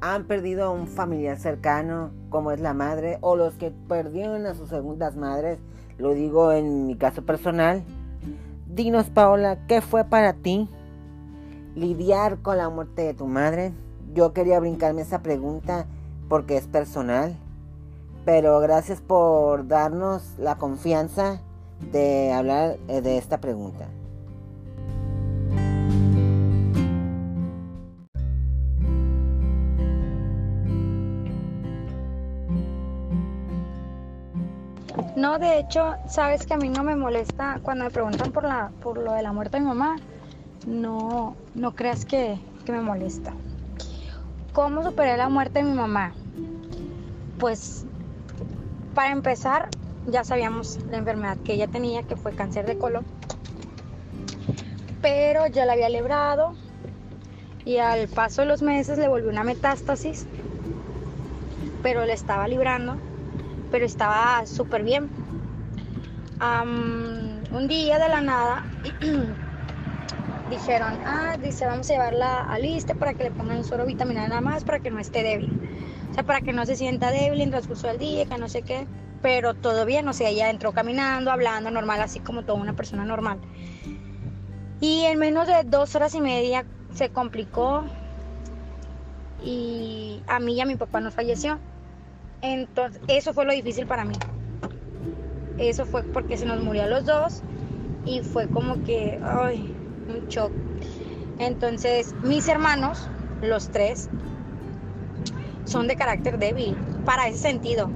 han 0.00 0.24
perdido 0.24 0.64
a 0.64 0.70
un 0.70 0.86
familiar 0.86 1.38
cercano, 1.38 2.10
como 2.28 2.52
es 2.52 2.60
la 2.60 2.74
madre, 2.74 3.18
o 3.20 3.36
los 3.36 3.54
que 3.54 3.72
perdieron 3.88 4.46
a 4.46 4.54
sus 4.54 4.68
segundas 4.68 5.16
madres, 5.16 5.58
lo 5.98 6.12
digo 6.14 6.52
en 6.52 6.86
mi 6.86 6.96
caso 6.96 7.22
personal. 7.22 7.82
Dinos, 8.66 9.10
Paola, 9.10 9.66
¿qué 9.66 9.80
fue 9.80 10.04
para 10.04 10.34
ti 10.34 10.68
lidiar 11.74 12.38
con 12.38 12.58
la 12.58 12.68
muerte 12.68 13.02
de 13.02 13.14
tu 13.14 13.26
madre? 13.26 13.72
Yo 14.14 14.32
quería 14.32 14.60
brincarme 14.60 15.02
esa 15.02 15.22
pregunta 15.22 15.86
porque 16.28 16.56
es 16.56 16.66
personal 16.66 17.36
pero 18.26 18.58
gracias 18.58 19.00
por 19.00 19.68
darnos 19.68 20.34
la 20.36 20.56
confianza 20.56 21.40
de 21.92 22.32
hablar 22.32 22.76
eh, 22.88 23.00
de 23.00 23.18
esta 23.18 23.38
pregunta. 23.38 23.86
No, 35.16 35.38
de 35.38 35.58
hecho, 35.58 35.94
sabes 36.06 36.46
que 36.46 36.52
a 36.52 36.58
mí 36.58 36.68
no 36.68 36.84
me 36.84 36.94
molesta 36.94 37.58
cuando 37.62 37.84
me 37.84 37.90
preguntan 37.90 38.32
por 38.32 38.44
la 38.44 38.70
por 38.82 38.98
lo 38.98 39.12
de 39.12 39.22
la 39.22 39.32
muerte 39.32 39.56
de 39.56 39.62
mi 39.62 39.68
mamá. 39.68 39.96
no, 40.66 41.34
no 41.54 41.74
creas 41.74 42.04
que, 42.04 42.38
que 42.66 42.72
me 42.72 42.82
molesta. 42.82 43.32
¿Cómo 44.52 44.82
superé 44.82 45.16
la 45.16 45.30
muerte 45.30 45.60
de 45.60 45.64
mi 45.64 45.72
mamá? 45.72 46.12
Pues 47.38 47.86
para 48.94 49.10
empezar, 49.10 49.70
ya 50.06 50.22
sabíamos 50.22 50.78
la 50.90 50.98
enfermedad 50.98 51.38
que 51.44 51.54
ella 51.54 51.66
tenía, 51.66 52.02
que 52.02 52.16
fue 52.16 52.32
cáncer 52.34 52.66
de 52.66 52.76
colon. 52.76 53.04
Pero 55.00 55.46
ya 55.46 55.64
la 55.64 55.72
había 55.74 55.88
librado 55.88 56.52
y 57.64 57.78
al 57.78 58.08
paso 58.08 58.42
de 58.42 58.48
los 58.48 58.60
meses 58.60 58.98
le 58.98 59.08
volvió 59.08 59.30
una 59.30 59.44
metástasis, 59.44 60.26
pero 61.82 62.04
le 62.04 62.12
estaba 62.12 62.48
librando, 62.48 62.96
pero 63.76 63.84
estaba 63.84 64.46
súper 64.46 64.84
bien. 64.84 65.10
un 66.40 67.68
día 67.68 67.98
de 67.98 68.08
la 68.08 68.22
nada 68.22 68.64
dijeron, 70.50 70.98
ah, 71.04 71.36
dice, 71.38 71.66
vamos 71.66 71.90
a 71.90 71.92
llevarla 71.92 72.40
a 72.44 72.58
lista 72.58 72.94
para 72.94 73.12
que 73.12 73.24
le 73.24 73.32
pongan 73.32 73.58
un 73.58 73.64
suero 73.64 73.84
vitamina 73.84 74.26
nada 74.28 74.40
más 74.40 74.64
para 74.64 74.78
que 74.78 74.90
no 74.90 74.98
esté 74.98 75.22
débil. 75.22 75.60
O 76.10 76.14
sea, 76.14 76.22
para 76.22 76.40
que 76.40 76.54
no 76.54 76.64
se 76.64 76.74
sienta 76.74 77.10
débil 77.10 77.42
en 77.42 77.50
transcurso 77.50 77.86
del 77.88 77.98
día, 77.98 78.24
que 78.24 78.38
no 78.38 78.48
sé 78.48 78.62
qué 78.62 78.86
pero 79.20 79.52
todo 79.52 79.84
bien, 79.84 80.08
o 80.08 80.14
sea, 80.14 80.30
ella 80.30 80.48
entró 80.48 80.72
caminando, 80.72 81.30
hablando 81.30 81.70
normal, 81.70 82.00
así 82.00 82.20
como 82.20 82.44
toda 82.44 82.58
una 82.58 82.72
persona 82.72 83.04
normal. 83.04 83.40
Y 84.80 85.02
en 85.02 85.18
menos 85.18 85.48
de 85.48 85.64
dos 85.66 85.94
horas 85.96 86.14
y 86.14 86.22
media 86.22 86.64
se 86.94 87.10
complicó 87.10 87.84
y 89.44 90.22
a 90.28 90.38
mí 90.38 90.54
y 90.54 90.60
a 90.62 90.64
mi 90.64 90.76
papá 90.76 91.00
nos 91.00 91.12
falleció. 91.12 91.58
Entonces, 92.46 93.00
eso 93.08 93.34
fue 93.34 93.44
lo 93.44 93.52
difícil 93.52 93.86
para 93.86 94.04
mí. 94.04 94.14
Eso 95.58 95.84
fue 95.84 96.04
porque 96.04 96.36
se 96.36 96.46
nos 96.46 96.62
murió 96.62 96.84
a 96.84 96.86
los 96.86 97.04
dos 97.04 97.42
y 98.04 98.20
fue 98.20 98.46
como 98.46 98.84
que, 98.84 99.18
ay, 99.20 99.74
un 100.08 100.28
shock. 100.28 100.52
Entonces, 101.40 102.14
mis 102.22 102.46
hermanos, 102.46 103.08
los 103.42 103.68
tres, 103.70 104.08
son 105.64 105.88
de 105.88 105.96
carácter 105.96 106.38
débil, 106.38 106.76
para 107.04 107.26
ese 107.26 107.38
sentido. 107.38 107.90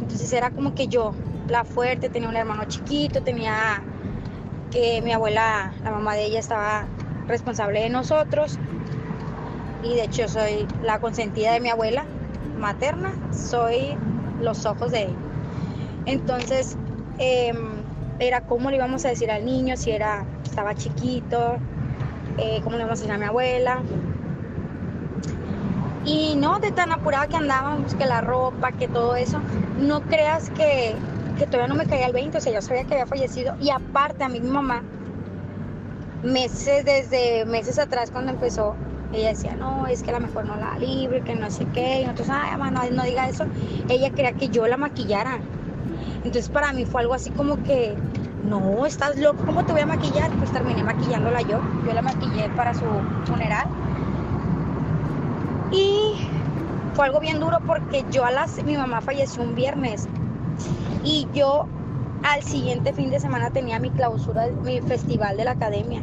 Entonces 0.00 0.32
era 0.32 0.50
como 0.50 0.74
que 0.74 0.88
yo, 0.88 1.12
la 1.48 1.64
fuerte, 1.64 2.08
tenía 2.08 2.30
un 2.30 2.36
hermano 2.36 2.64
chiquito, 2.64 3.22
tenía 3.22 3.82
que 4.70 5.02
mi 5.02 5.12
abuela, 5.12 5.70
la 5.84 5.90
mamá 5.90 6.14
de 6.14 6.24
ella 6.24 6.40
estaba 6.40 6.86
responsable 7.28 7.80
de 7.82 7.90
nosotros 7.90 8.58
y 9.82 9.96
de 9.96 10.04
hecho 10.04 10.26
soy 10.28 10.66
la 10.82 10.98
consentida 10.98 11.52
de 11.52 11.60
mi 11.60 11.68
abuela 11.68 12.06
materna, 12.62 13.12
soy 13.30 13.94
los 14.40 14.64
ojos 14.64 14.92
de 14.92 15.02
ella. 15.02 15.16
Entonces 16.06 16.78
em, 17.18 17.56
era 18.18 18.40
cómo 18.42 18.70
le 18.70 18.76
íbamos 18.76 19.04
a 19.04 19.08
decir 19.08 19.30
al 19.30 19.44
niño 19.44 19.76
si 19.76 19.90
era 19.90 20.24
estaba 20.44 20.74
chiquito, 20.74 21.56
eh, 22.38 22.60
cómo 22.64 22.76
le 22.76 22.82
íbamos 22.82 23.00
a 23.00 23.02
decir 23.02 23.12
a 23.12 23.18
mi 23.18 23.26
abuela, 23.26 23.82
y 26.04 26.34
no 26.36 26.58
de 26.58 26.72
tan 26.72 26.90
apurada 26.92 27.26
que 27.28 27.36
andábamos, 27.36 27.94
que 27.94 28.06
la 28.06 28.20
ropa, 28.20 28.72
que 28.72 28.88
todo 28.88 29.14
eso, 29.14 29.40
no 29.78 30.02
creas 30.02 30.50
que, 30.50 30.96
que 31.38 31.46
todavía 31.46 31.68
no 31.68 31.74
me 31.74 31.86
caía 31.86 32.06
el 32.06 32.12
20, 32.12 32.38
o 32.38 32.40
sea, 32.40 32.52
yo 32.52 32.62
sabía 32.62 32.84
que 32.84 32.94
había 32.94 33.06
fallecido. 33.06 33.54
Y 33.60 33.70
aparte, 33.70 34.24
a 34.24 34.28
mi 34.28 34.40
mamá, 34.40 34.82
meses, 36.22 36.84
desde 36.84 37.44
meses 37.44 37.78
atrás 37.78 38.10
cuando 38.10 38.32
empezó, 38.32 38.74
ella 39.12 39.28
decía, 39.28 39.54
no, 39.56 39.86
es 39.86 40.02
que 40.02 40.10
a 40.10 40.14
lo 40.14 40.26
mejor 40.26 40.46
no 40.46 40.56
la 40.56 40.78
libre, 40.78 41.22
que 41.22 41.34
no 41.34 41.50
sé 41.50 41.66
qué. 41.66 42.00
Y 42.00 42.04
nosotros, 42.04 42.28
ay, 42.30 42.52
mamá, 42.52 42.70
no, 42.70 42.90
no 42.90 43.02
diga 43.02 43.28
eso. 43.28 43.44
Ella 43.88 44.10
quería 44.10 44.32
que 44.32 44.48
yo 44.48 44.66
la 44.66 44.76
maquillara. 44.76 45.38
Entonces 46.16 46.48
para 46.48 46.72
mí 46.72 46.84
fue 46.84 47.02
algo 47.02 47.14
así 47.14 47.30
como 47.30 47.62
que, 47.62 47.96
no, 48.48 48.86
estás 48.86 49.18
loco, 49.18 49.44
¿cómo 49.44 49.64
te 49.64 49.72
voy 49.72 49.82
a 49.82 49.86
maquillar? 49.86 50.30
Pues 50.32 50.50
terminé 50.52 50.82
maquillándola 50.82 51.42
yo. 51.42 51.60
Yo 51.86 51.92
la 51.92 52.02
maquillé 52.02 52.48
para 52.50 52.74
su 52.74 52.84
funeral. 53.26 53.66
Y 55.70 56.28
fue 56.94 57.06
algo 57.06 57.20
bien 57.20 57.40
duro 57.40 57.58
porque 57.66 58.04
yo 58.10 58.24
a 58.24 58.30
las, 58.30 58.62
mi 58.64 58.76
mamá 58.76 59.00
falleció 59.00 59.42
un 59.42 59.54
viernes 59.54 60.08
y 61.04 61.26
yo 61.32 61.66
al 62.22 62.42
siguiente 62.42 62.92
fin 62.92 63.10
de 63.10 63.18
semana 63.18 63.50
tenía 63.50 63.78
mi 63.78 63.90
clausura, 63.90 64.46
mi 64.64 64.80
festival 64.80 65.36
de 65.36 65.44
la 65.44 65.52
academia. 65.52 66.00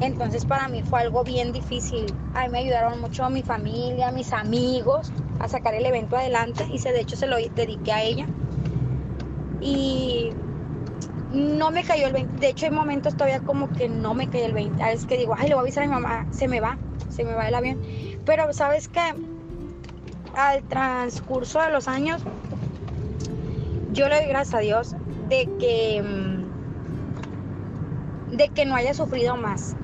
Entonces 0.00 0.44
para 0.44 0.68
mí 0.68 0.82
fue 0.82 1.00
algo 1.00 1.24
bien 1.24 1.52
difícil. 1.52 2.12
A 2.34 2.44
mí 2.44 2.52
me 2.52 2.58
ayudaron 2.60 3.00
mucho 3.00 3.28
mi 3.30 3.42
familia, 3.42 4.10
mis 4.10 4.32
amigos 4.32 5.12
a 5.40 5.48
sacar 5.48 5.74
el 5.74 5.86
evento 5.86 6.16
adelante 6.16 6.64
y 6.72 6.78
se, 6.78 6.92
de 6.92 7.00
hecho 7.00 7.16
se 7.16 7.26
lo 7.26 7.36
dediqué 7.36 7.92
a 7.92 8.02
ella. 8.02 8.26
Y 9.60 10.32
no 11.32 11.70
me 11.70 11.84
cayó 11.84 12.06
el 12.06 12.12
20. 12.12 12.38
De 12.38 12.48
hecho 12.48 12.66
hay 12.66 12.72
momentos 12.72 13.14
todavía 13.14 13.40
como 13.40 13.70
que 13.72 13.88
no 13.88 14.14
me 14.14 14.28
cayó 14.28 14.46
el 14.46 14.54
20. 14.54 14.92
Es 14.92 15.04
que 15.04 15.16
digo, 15.16 15.34
ay, 15.36 15.48
le 15.48 15.54
voy 15.54 15.60
a 15.60 15.62
avisar 15.62 15.84
a 15.84 15.86
mi 15.86 15.92
mamá, 15.92 16.26
se 16.30 16.48
me 16.48 16.60
va, 16.60 16.78
se 17.08 17.24
me 17.24 17.34
va 17.34 17.48
el 17.48 17.54
avión. 17.54 17.78
Pero 18.24 18.52
sabes 18.52 18.88
que 18.88 19.00
al 20.34 20.62
transcurso 20.64 21.60
de 21.60 21.70
los 21.70 21.88
años, 21.88 22.22
yo 23.92 24.08
le 24.08 24.16
doy 24.16 24.28
gracias 24.28 24.54
a 24.54 24.60
Dios 24.60 24.94
de 25.28 25.48
que, 25.58 26.02
mm, 26.02 26.40
de 28.36 28.48
que 28.48 28.64
no 28.64 28.74
haya 28.74 28.94
sufrido 28.94 29.36
más. 29.36 29.76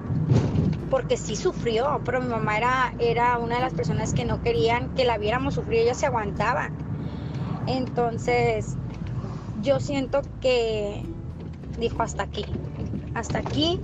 Porque 0.91 1.17
sí 1.17 1.37
sufrió, 1.37 2.01
pero 2.05 2.21
mi 2.21 2.29
mamá 2.29 2.57
era, 2.57 2.95
era 2.99 3.39
una 3.39 3.57
de 3.57 3.63
las 3.63 3.75
personas 3.75 4.13
que 4.13 4.25
no 4.25 4.43
querían 4.43 4.95
que 4.95 5.05
la 5.05 5.19
viéramos 5.19 5.55
sufrir, 5.55 5.81
ella 5.81 5.95
se 5.95 6.07
aguantaba. 6.07 6.71
Entonces, 7.67 8.77
yo 9.63 9.81
siento 9.81 10.23
que 10.41 11.03
dijo 11.79 12.03
hasta 12.03 12.23
aquí, 12.23 12.45
hasta 13.15 13.39
aquí. 13.39 13.81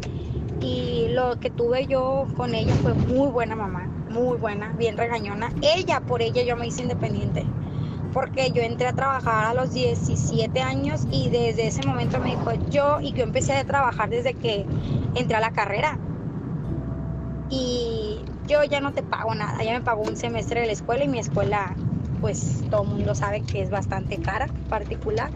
Y 0.60 1.08
lo 1.10 1.40
que 1.40 1.50
tuve 1.50 1.86
yo 1.86 2.26
con 2.36 2.54
ella 2.54 2.72
fue 2.76 2.94
muy 2.94 3.28
buena 3.28 3.56
mamá 3.56 3.88
muy 4.12 4.36
buena, 4.36 4.72
bien 4.76 4.96
regañona. 4.96 5.50
Ella, 5.62 6.00
por 6.00 6.22
ella 6.22 6.42
yo 6.42 6.56
me 6.56 6.66
hice 6.66 6.82
independiente. 6.82 7.44
Porque 8.12 8.50
yo 8.52 8.62
entré 8.62 8.88
a 8.88 8.92
trabajar 8.92 9.46
a 9.46 9.54
los 9.54 9.72
17 9.72 10.60
años 10.60 11.06
y 11.10 11.30
desde 11.30 11.66
ese 11.66 11.86
momento 11.86 12.20
me 12.20 12.36
dijo 12.36 12.52
yo, 12.68 13.00
y 13.00 13.12
yo 13.12 13.24
empecé 13.24 13.54
a 13.54 13.64
trabajar 13.64 14.10
desde 14.10 14.34
que 14.34 14.66
entré 15.14 15.36
a 15.36 15.40
la 15.40 15.52
carrera. 15.52 15.98
Y 17.52 18.24
yo 18.48 18.64
ya 18.64 18.80
no 18.80 18.92
te 18.92 19.02
pago 19.02 19.34
nada, 19.34 19.62
ya 19.62 19.74
me 19.74 19.82
pagó 19.82 20.00
un 20.00 20.16
semestre 20.16 20.62
de 20.62 20.66
la 20.68 20.72
escuela 20.72 21.04
y 21.04 21.08
mi 21.08 21.18
escuela, 21.18 21.76
pues 22.22 22.64
todo 22.70 22.84
el 22.84 22.88
mundo 22.88 23.14
sabe 23.14 23.42
que 23.42 23.60
es 23.60 23.68
bastante 23.68 24.18
cara, 24.18 24.48
particular. 24.70 25.30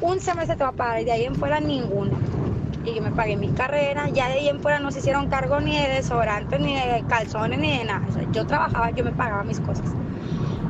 Un 0.00 0.20
semestre 0.20 0.56
te 0.56 0.64
va 0.64 0.70
a 0.70 0.72
pagar 0.72 1.02
y 1.02 1.04
de 1.04 1.12
ahí 1.12 1.24
en 1.24 1.34
fuera 1.34 1.60
ninguno 1.60 2.16
y 2.86 2.94
yo 2.94 3.02
me 3.02 3.10
pagué 3.10 3.36
mi 3.36 3.48
carrera. 3.48 4.08
Ya 4.08 4.28
de 4.28 4.34
ahí 4.34 4.48
en 4.48 4.60
fuera 4.60 4.78
no 4.78 4.90
se 4.90 5.00
hicieron 5.00 5.28
cargo 5.28 5.60
ni 5.60 5.76
de 5.76 5.88
desodorante, 5.88 6.58
ni 6.58 6.74
de 6.74 7.04
calzones, 7.06 7.58
ni 7.58 7.76
de 7.76 7.84
nada. 7.84 8.06
yo 8.32 8.46
trabajaba, 8.46 8.90
yo 8.92 9.04
me 9.04 9.12
pagaba 9.12 9.44
mis 9.44 9.60
cosas. 9.60 9.84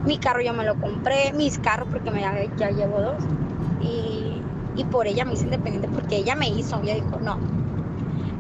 Mi 0.05 0.19
carro 0.19 0.41
yo 0.41 0.53
me 0.53 0.65
lo 0.65 0.75
compré, 0.75 1.33
mis 1.33 1.61
carros 1.61 1.89
porque 1.93 2.11
ya, 2.11 2.35
ya 2.57 2.71
llevo 2.73 3.01
dos. 3.01 3.23
Y, 3.81 4.43
y 4.75 4.85
por 4.85 5.07
ella 5.07 5.25
me 5.25 5.35
hice 5.35 5.45
independiente 5.45 5.89
porque 5.95 6.17
ella 6.17 6.35
me 6.35 6.49
hizo, 6.49 6.83
ella 6.83 6.95
dijo 6.95 7.21
no. 7.21 7.39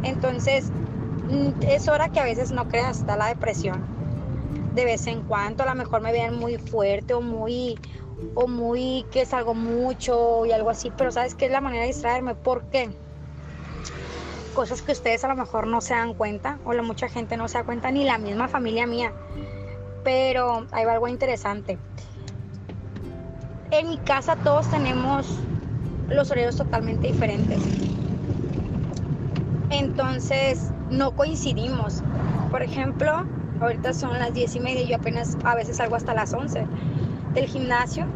Entonces, 0.02 0.72
es 1.68 1.88
hora 1.88 2.08
que 2.08 2.20
a 2.20 2.24
veces 2.24 2.52
no 2.52 2.68
creas, 2.68 2.98
está 2.98 3.16
la 3.16 3.26
depresión. 3.26 3.82
De 4.74 4.84
vez 4.84 5.06
en 5.06 5.22
cuando, 5.22 5.62
a 5.62 5.66
lo 5.66 5.74
mejor 5.74 6.00
me 6.00 6.12
vean 6.12 6.36
muy 6.36 6.56
fuerte 6.56 7.14
o 7.14 7.20
muy, 7.20 7.78
o 8.34 8.46
muy 8.48 9.04
que 9.10 9.24
salgo 9.24 9.54
mucho 9.54 10.44
y 10.46 10.52
algo 10.52 10.70
así, 10.70 10.92
pero 10.96 11.12
sabes 11.12 11.34
que 11.34 11.46
es 11.46 11.52
la 11.52 11.60
manera 11.60 11.82
de 11.82 11.88
distraerme. 11.88 12.34
¿Por 12.34 12.64
qué? 12.64 12.90
cosas 14.54 14.82
que 14.82 14.92
ustedes 14.92 15.24
a 15.24 15.28
lo 15.28 15.36
mejor 15.36 15.66
no 15.66 15.80
se 15.80 15.94
dan 15.94 16.14
cuenta 16.14 16.58
o 16.64 16.72
la 16.72 16.82
mucha 16.82 17.08
gente 17.08 17.36
no 17.36 17.48
se 17.48 17.58
da 17.58 17.64
cuenta, 17.64 17.90
ni 17.90 18.04
la 18.04 18.16
misma 18.16 18.48
familia 18.48 18.86
mía. 18.86 19.12
Pero 20.04 20.66
hay 20.70 20.84
algo 20.84 21.08
interesante. 21.08 21.76
En 23.70 23.88
mi 23.88 23.98
casa 23.98 24.36
todos 24.36 24.70
tenemos 24.70 25.26
los 26.08 26.30
horarios 26.30 26.56
totalmente 26.56 27.08
diferentes. 27.08 27.58
Entonces 29.70 30.70
no 30.90 31.12
coincidimos. 31.12 32.02
Por 32.50 32.62
ejemplo, 32.62 33.24
ahorita 33.60 33.92
son 33.94 34.18
las 34.18 34.32
10 34.32 34.56
y 34.56 34.60
media 34.60 34.82
y 34.82 34.88
yo 34.88 34.96
apenas 34.96 35.36
a 35.44 35.54
veces 35.54 35.76
salgo 35.76 35.96
hasta 35.96 36.14
las 36.14 36.32
11 36.32 36.66
del 37.34 37.46
gimnasio. 37.46 38.06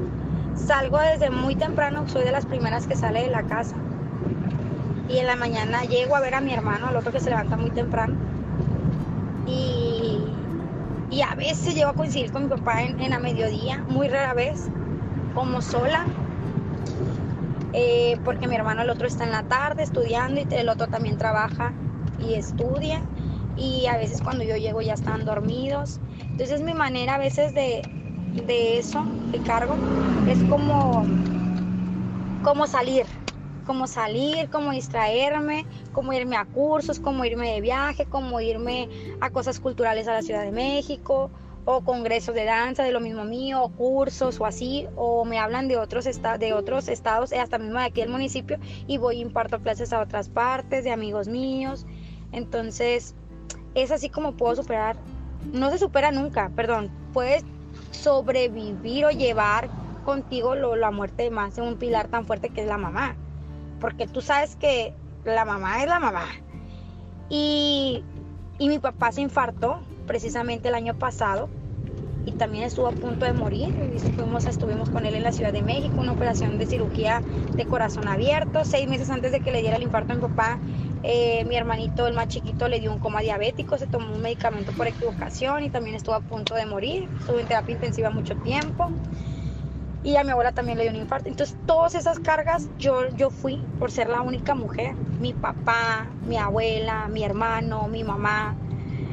Salgo 0.54 0.98
desde 0.98 1.30
muy 1.30 1.54
temprano, 1.54 2.08
soy 2.08 2.24
de 2.24 2.32
las 2.32 2.46
primeras 2.46 2.86
que 2.86 2.96
sale 2.96 3.22
de 3.22 3.30
la 3.30 3.44
casa 3.44 3.76
y 5.08 5.18
en 5.18 5.26
la 5.26 5.36
mañana 5.36 5.82
llego 5.82 6.16
a 6.16 6.20
ver 6.20 6.34
a 6.34 6.40
mi 6.40 6.52
hermano, 6.52 6.88
al 6.88 6.96
otro 6.96 7.12
que 7.12 7.20
se 7.20 7.30
levanta 7.30 7.56
muy 7.56 7.70
temprano. 7.70 8.14
Y, 9.46 10.18
y 11.10 11.22
a 11.22 11.34
veces 11.34 11.74
llego 11.74 11.90
a 11.90 11.94
coincidir 11.94 12.30
con 12.30 12.44
mi 12.44 12.48
papá 12.48 12.82
en, 12.82 13.00
en 13.00 13.14
a 13.14 13.18
mediodía, 13.18 13.82
muy 13.88 14.08
rara 14.08 14.34
vez, 14.34 14.68
como 15.34 15.62
sola. 15.62 16.04
Eh, 17.72 18.18
porque 18.24 18.48
mi 18.48 18.56
hermano 18.56 18.82
el 18.82 18.90
otro 18.90 19.06
está 19.06 19.24
en 19.24 19.30
la 19.30 19.42
tarde 19.44 19.82
estudiando 19.82 20.40
y 20.40 20.46
el 20.50 20.68
otro 20.68 20.88
también 20.88 21.16
trabaja 21.16 21.72
y 22.18 22.34
estudia. 22.34 23.02
Y 23.56 23.86
a 23.86 23.96
veces 23.96 24.22
cuando 24.22 24.44
yo 24.44 24.56
llego 24.56 24.82
ya 24.82 24.94
están 24.94 25.24
dormidos. 25.24 26.00
Entonces 26.30 26.60
mi 26.62 26.74
manera 26.74 27.14
a 27.16 27.18
veces 27.18 27.54
de, 27.54 27.86
de 28.46 28.78
eso, 28.78 29.04
de 29.32 29.40
cargo, 29.40 29.78
es 30.26 30.44
como, 30.44 31.08
como 32.42 32.66
salir, 32.66 33.06
como 33.66 33.86
salir, 33.86 34.48
como 34.48 34.70
distraerme, 34.70 35.66
como 35.92 36.12
irme 36.12 36.36
a 36.36 36.44
cursos, 36.44 37.00
como 37.00 37.24
irme 37.24 37.52
de 37.52 37.60
viaje, 37.60 38.06
como 38.06 38.40
irme 38.40 38.88
a 39.20 39.30
cosas 39.30 39.60
culturales 39.60 40.06
a 40.08 40.12
la 40.12 40.22
Ciudad 40.22 40.42
de 40.42 40.52
México 40.52 41.30
o 41.70 41.82
congresos 41.82 42.34
de 42.34 42.46
danza 42.46 42.82
de 42.82 42.92
lo 42.92 43.00
mismo 43.00 43.24
mío, 43.24 43.62
o 43.62 43.68
cursos 43.68 44.40
o 44.40 44.46
así, 44.46 44.86
o 44.96 45.26
me 45.26 45.38
hablan 45.38 45.68
de 45.68 45.76
otros, 45.76 46.06
de 46.38 46.52
otros 46.54 46.88
estados, 46.88 47.30
hasta 47.34 47.58
mismo 47.58 47.78
de 47.78 47.84
aquí 47.84 48.00
del 48.00 48.08
municipio, 48.08 48.56
y 48.86 48.96
voy 48.96 49.18
y 49.18 49.20
imparto 49.20 49.60
clases 49.60 49.92
a 49.92 50.00
otras 50.00 50.30
partes, 50.30 50.82
de 50.84 50.92
amigos 50.92 51.28
míos. 51.28 51.84
Entonces, 52.32 53.14
es 53.74 53.90
así 53.90 54.08
como 54.08 54.32
puedo 54.32 54.56
superar, 54.56 54.96
no 55.52 55.70
se 55.70 55.78
supera 55.78 56.10
nunca, 56.10 56.50
perdón, 56.54 56.90
puedes 57.12 57.44
sobrevivir 57.90 59.06
o 59.06 59.10
llevar 59.10 59.68
contigo 60.04 60.54
lo, 60.54 60.76
la 60.76 60.90
muerte 60.90 61.30
más 61.30 61.56
de 61.56 61.62
un 61.62 61.76
pilar 61.76 62.08
tan 62.08 62.24
fuerte 62.24 62.48
que 62.50 62.62
es 62.62 62.66
la 62.66 62.78
mamá. 62.78 63.16
Porque 63.80 64.06
tú 64.06 64.20
sabes 64.20 64.56
que 64.56 64.94
la 65.24 65.44
mamá 65.44 65.82
es 65.82 65.88
la 65.88 66.00
mamá. 66.00 66.26
Y, 67.28 68.02
y 68.58 68.68
mi 68.68 68.78
papá 68.78 69.12
se 69.12 69.20
infartó 69.20 69.80
precisamente 70.06 70.68
el 70.68 70.74
año 70.74 70.94
pasado 70.94 71.48
y 72.28 72.32
también 72.32 72.64
estuvo 72.64 72.88
a 72.88 72.92
punto 72.92 73.24
de 73.24 73.32
morir. 73.32 73.74
Estuvimos, 73.94 74.44
estuvimos 74.44 74.90
con 74.90 75.06
él 75.06 75.14
en 75.14 75.22
la 75.22 75.32
Ciudad 75.32 75.52
de 75.52 75.62
México, 75.62 75.94
una 75.98 76.12
operación 76.12 76.58
de 76.58 76.66
cirugía 76.66 77.22
de 77.54 77.64
corazón 77.64 78.06
abierto. 78.08 78.64
Seis 78.64 78.88
meses 78.88 79.08
antes 79.08 79.32
de 79.32 79.40
que 79.40 79.50
le 79.50 79.60
diera 79.60 79.76
el 79.76 79.82
infarto 79.82 80.12
a 80.12 80.16
mi 80.16 80.22
papá, 80.22 80.58
eh, 81.02 81.44
mi 81.44 81.56
hermanito, 81.56 82.06
el 82.06 82.14
más 82.14 82.28
chiquito, 82.28 82.68
le 82.68 82.80
dio 82.80 82.92
un 82.92 82.98
coma 82.98 83.20
diabético, 83.20 83.78
se 83.78 83.86
tomó 83.86 84.14
un 84.14 84.20
medicamento 84.20 84.72
por 84.72 84.86
equivocación 84.86 85.62
y 85.62 85.70
también 85.70 85.96
estuvo 85.96 86.14
a 86.14 86.20
punto 86.20 86.54
de 86.54 86.66
morir. 86.66 87.08
Estuvo 87.20 87.38
en 87.38 87.46
terapia 87.46 87.74
intensiva 87.74 88.10
mucho 88.10 88.36
tiempo 88.36 88.90
y 90.02 90.16
a 90.16 90.24
mi 90.24 90.30
abuela 90.30 90.52
también 90.52 90.78
le 90.78 90.84
dio 90.84 90.92
un 90.92 90.98
infarto. 90.98 91.28
Entonces, 91.28 91.56
todas 91.66 91.94
esas 91.94 92.18
cargas 92.18 92.68
yo, 92.78 93.08
yo 93.16 93.30
fui 93.30 93.62
por 93.78 93.90
ser 93.90 94.08
la 94.08 94.22
única 94.22 94.54
mujer. 94.54 94.94
Mi 95.20 95.32
papá, 95.32 96.06
mi 96.26 96.36
abuela, 96.36 97.08
mi 97.08 97.24
hermano, 97.24 97.88
mi 97.88 98.04
mamá. 98.04 98.56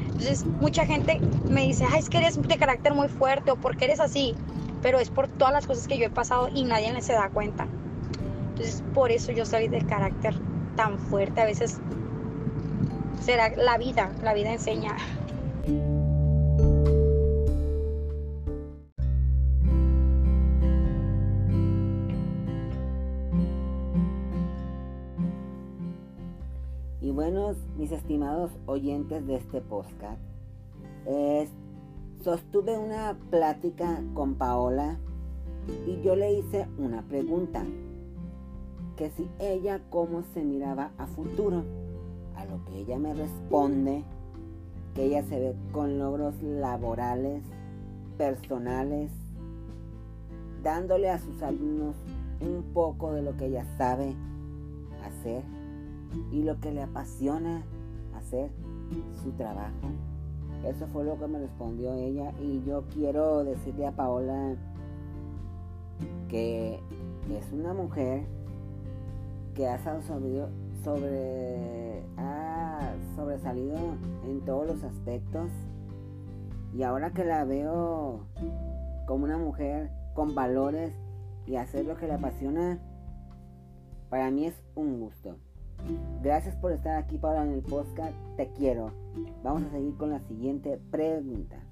Entonces, 0.05 0.45
mucha 0.45 0.85
gente 0.85 1.19
me 1.49 1.63
dice, 1.63 1.85
Ay, 1.91 1.99
es 1.99 2.09
que 2.09 2.17
eres 2.17 2.41
de 2.41 2.57
carácter 2.57 2.93
muy 2.93 3.09
fuerte 3.09 3.51
o 3.51 3.55
porque 3.57 3.85
eres 3.85 3.99
así. 3.99 4.35
Pero 4.81 4.99
es 4.99 5.09
por 5.09 5.27
todas 5.27 5.53
las 5.53 5.67
cosas 5.67 5.87
que 5.87 5.97
yo 5.97 6.05
he 6.05 6.09
pasado 6.09 6.49
y 6.53 6.63
nadie 6.63 6.99
se 7.01 7.13
da 7.13 7.29
cuenta. 7.29 7.67
Entonces, 8.49 8.83
por 8.93 9.11
eso 9.11 9.31
yo 9.31 9.45
soy 9.45 9.67
de 9.67 9.85
carácter 9.85 10.35
tan 10.75 10.99
fuerte. 10.99 11.41
A 11.41 11.45
veces 11.45 11.79
será 13.21 13.55
la 13.55 13.77
vida, 13.77 14.11
la 14.23 14.33
vida 14.33 14.51
enseña. 14.51 14.95
buenos, 27.15 27.55
mis 27.77 27.93
estimados 27.93 28.51
oyentes 28.65 29.25
de 29.25 29.35
este 29.37 29.61
podcast, 29.61 30.21
sostuve 32.21 32.77
una 32.77 33.17
plática 33.29 34.03
con 34.13 34.35
Paola 34.35 34.99
y 35.87 36.01
yo 36.01 36.17
le 36.17 36.33
hice 36.33 36.67
una 36.77 37.03
pregunta, 37.03 37.63
que 38.95 39.09
si 39.11 39.29
ella 39.39 39.81
cómo 39.89 40.23
se 40.33 40.43
miraba 40.43 40.91
a 40.97 41.05
futuro, 41.07 41.63
a 42.35 42.45
lo 42.45 42.63
que 42.65 42.79
ella 42.79 42.97
me 42.97 43.13
responde, 43.13 44.03
que 44.93 45.05
ella 45.05 45.23
se 45.23 45.39
ve 45.39 45.55
con 45.71 45.99
logros 45.99 46.41
laborales, 46.41 47.43
personales, 48.17 49.11
dándole 50.63 51.09
a 51.09 51.19
sus 51.19 51.41
alumnos 51.41 51.95
un 52.39 52.63
poco 52.73 53.11
de 53.11 53.21
lo 53.21 53.35
que 53.37 53.47
ella 53.47 53.65
sabe 53.77 54.15
hacer 55.03 55.43
y 56.31 56.43
lo 56.43 56.59
que 56.59 56.71
le 56.71 56.83
apasiona 56.83 57.63
hacer 58.15 58.49
su 59.21 59.31
trabajo. 59.31 59.89
Eso 60.65 60.87
fue 60.87 61.03
lo 61.03 61.19
que 61.19 61.27
me 61.27 61.39
respondió 61.39 61.93
ella 61.93 62.31
y 62.41 62.63
yo 62.65 62.85
quiero 62.93 63.43
decirle 63.43 63.87
a 63.87 63.91
Paola 63.91 64.55
que 66.29 66.79
es 67.29 67.51
una 67.51 67.73
mujer 67.73 68.25
que 69.55 69.67
ha, 69.67 69.79
sobre, 70.83 72.03
ha 72.17 72.93
sobresalido 73.15 73.77
en 74.25 74.41
todos 74.41 74.67
los 74.67 74.83
aspectos 74.83 75.49
y 76.75 76.83
ahora 76.83 77.11
que 77.11 77.23
la 77.23 77.45
veo 77.45 78.27
como 79.07 79.23
una 79.23 79.37
mujer 79.37 79.89
con 80.13 80.35
valores 80.35 80.93
y 81.47 81.55
hacer 81.55 81.85
lo 81.85 81.95
que 81.95 82.07
le 82.07 82.13
apasiona, 82.13 82.79
para 84.09 84.29
mí 84.29 84.45
es 84.45 84.55
un 84.75 84.99
gusto. 84.99 85.37
Gracias 86.21 86.55
por 86.55 86.73
estar 86.73 86.97
aquí 86.97 87.17
para 87.17 87.43
en 87.43 87.53
el 87.53 87.61
podcast. 87.61 88.13
Te 88.35 88.51
quiero. 88.53 88.91
Vamos 89.43 89.63
a 89.63 89.71
seguir 89.71 89.95
con 89.97 90.09
la 90.09 90.19
siguiente 90.21 90.79
pregunta. 90.91 91.64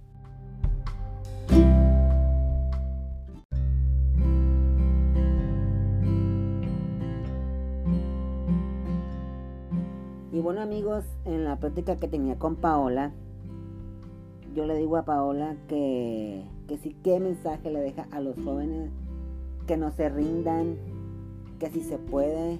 Bueno 10.43 10.60
amigos, 10.60 11.06
en 11.23 11.45
la 11.45 11.56
práctica 11.56 11.95
que 11.95 12.10
tenía 12.10 12.38
con 12.38 12.58
Paola, 12.58 13.13
yo 14.53 14.65
le 14.65 14.75
digo 14.75 14.97
a 14.97 15.06
Paola 15.06 15.56
que, 15.69 16.43
que 16.67 16.77
sí, 16.77 16.97
qué 17.01 17.21
mensaje 17.21 17.71
le 17.71 17.79
deja 17.79 18.08
a 18.12 18.19
los 18.19 18.36
jóvenes 18.43 18.91
que 19.67 19.77
no 19.77 19.89
se 19.91 20.10
rindan, 20.10 20.75
que 21.60 21.69
si 21.69 21.79
se 21.79 21.97
puede, 21.97 22.60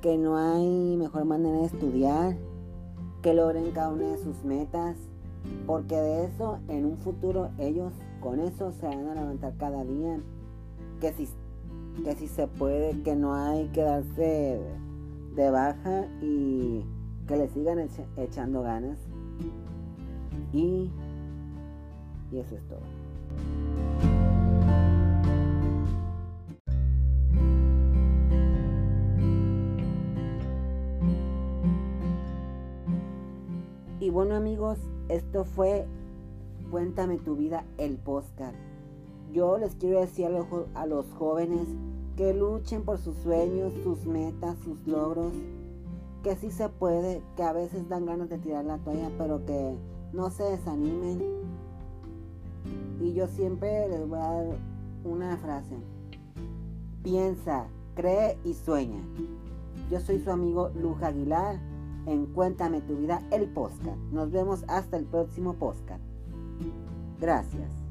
que 0.00 0.16
no 0.16 0.36
hay 0.36 0.96
mejor 0.96 1.24
manera 1.24 1.58
de 1.58 1.66
estudiar, 1.66 2.36
que 3.20 3.34
logren 3.34 3.72
cada 3.72 3.88
una 3.88 4.06
de 4.06 4.18
sus 4.18 4.44
metas, 4.44 4.96
porque 5.66 5.96
de 5.96 6.26
eso 6.26 6.60
en 6.68 6.84
un 6.84 6.98
futuro 6.98 7.50
ellos 7.58 7.92
con 8.20 8.38
eso 8.38 8.70
se 8.70 8.86
van 8.86 9.08
a 9.08 9.14
levantar 9.16 9.54
cada 9.56 9.82
día, 9.82 10.20
que 11.00 11.12
si, 11.14 11.28
que 12.04 12.14
si 12.14 12.28
se 12.28 12.46
puede, 12.46 13.02
que 13.02 13.16
no 13.16 13.34
hay 13.34 13.66
que 13.70 13.82
darse 13.82 14.60
de 15.38 15.52
baja 15.52 16.04
y 16.20 16.84
que 17.28 17.36
le 17.36 17.48
sigan 17.50 17.78
echando 18.16 18.62
ganas. 18.62 18.98
Y, 20.52 20.90
y 22.32 22.38
eso 22.38 22.56
es 22.56 22.62
todo. 22.66 22.80
Y 34.00 34.10
bueno 34.10 34.34
amigos, 34.34 34.78
esto 35.08 35.44
fue 35.44 35.86
Cuéntame 36.70 37.16
tu 37.16 37.34
vida, 37.36 37.64
el 37.78 37.96
podcast. 37.96 38.56
Yo 39.32 39.56
les 39.56 39.74
quiero 39.76 40.00
decir 40.00 40.26
a 40.26 40.30
los, 40.30 40.46
a 40.74 40.84
los 40.84 41.06
jóvenes 41.14 41.66
que 42.18 42.34
luchen 42.34 42.82
por 42.82 42.98
sus 42.98 43.16
sueños, 43.18 43.72
sus 43.84 44.04
metas, 44.04 44.58
sus 44.64 44.84
logros, 44.88 45.32
que 46.24 46.34
sí 46.34 46.50
se 46.50 46.68
puede, 46.68 47.22
que 47.36 47.44
a 47.44 47.52
veces 47.52 47.88
dan 47.88 48.06
ganas 48.06 48.28
de 48.28 48.38
tirar 48.38 48.64
la 48.64 48.78
toalla, 48.78 49.08
pero 49.16 49.46
que 49.46 49.76
no 50.12 50.28
se 50.30 50.42
desanimen. 50.42 51.22
Y 53.00 53.12
yo 53.12 53.28
siempre 53.28 53.88
les 53.88 54.08
voy 54.08 54.18
a 54.18 54.32
dar 54.32 54.46
una 55.04 55.36
frase. 55.36 55.76
Piensa, 57.04 57.68
cree 57.94 58.36
y 58.44 58.54
sueña. 58.54 59.00
Yo 59.88 60.00
soy 60.00 60.18
su 60.18 60.32
amigo 60.32 60.70
Luja 60.70 61.06
Aguilar 61.06 61.60
en 62.06 62.26
Cuéntame 62.26 62.80
tu 62.80 62.96
vida, 62.96 63.22
el 63.30 63.46
podcast. 63.46 63.96
Nos 64.10 64.32
vemos 64.32 64.64
hasta 64.66 64.96
el 64.96 65.04
próximo 65.04 65.54
podcast. 65.54 66.02
Gracias. 67.20 67.87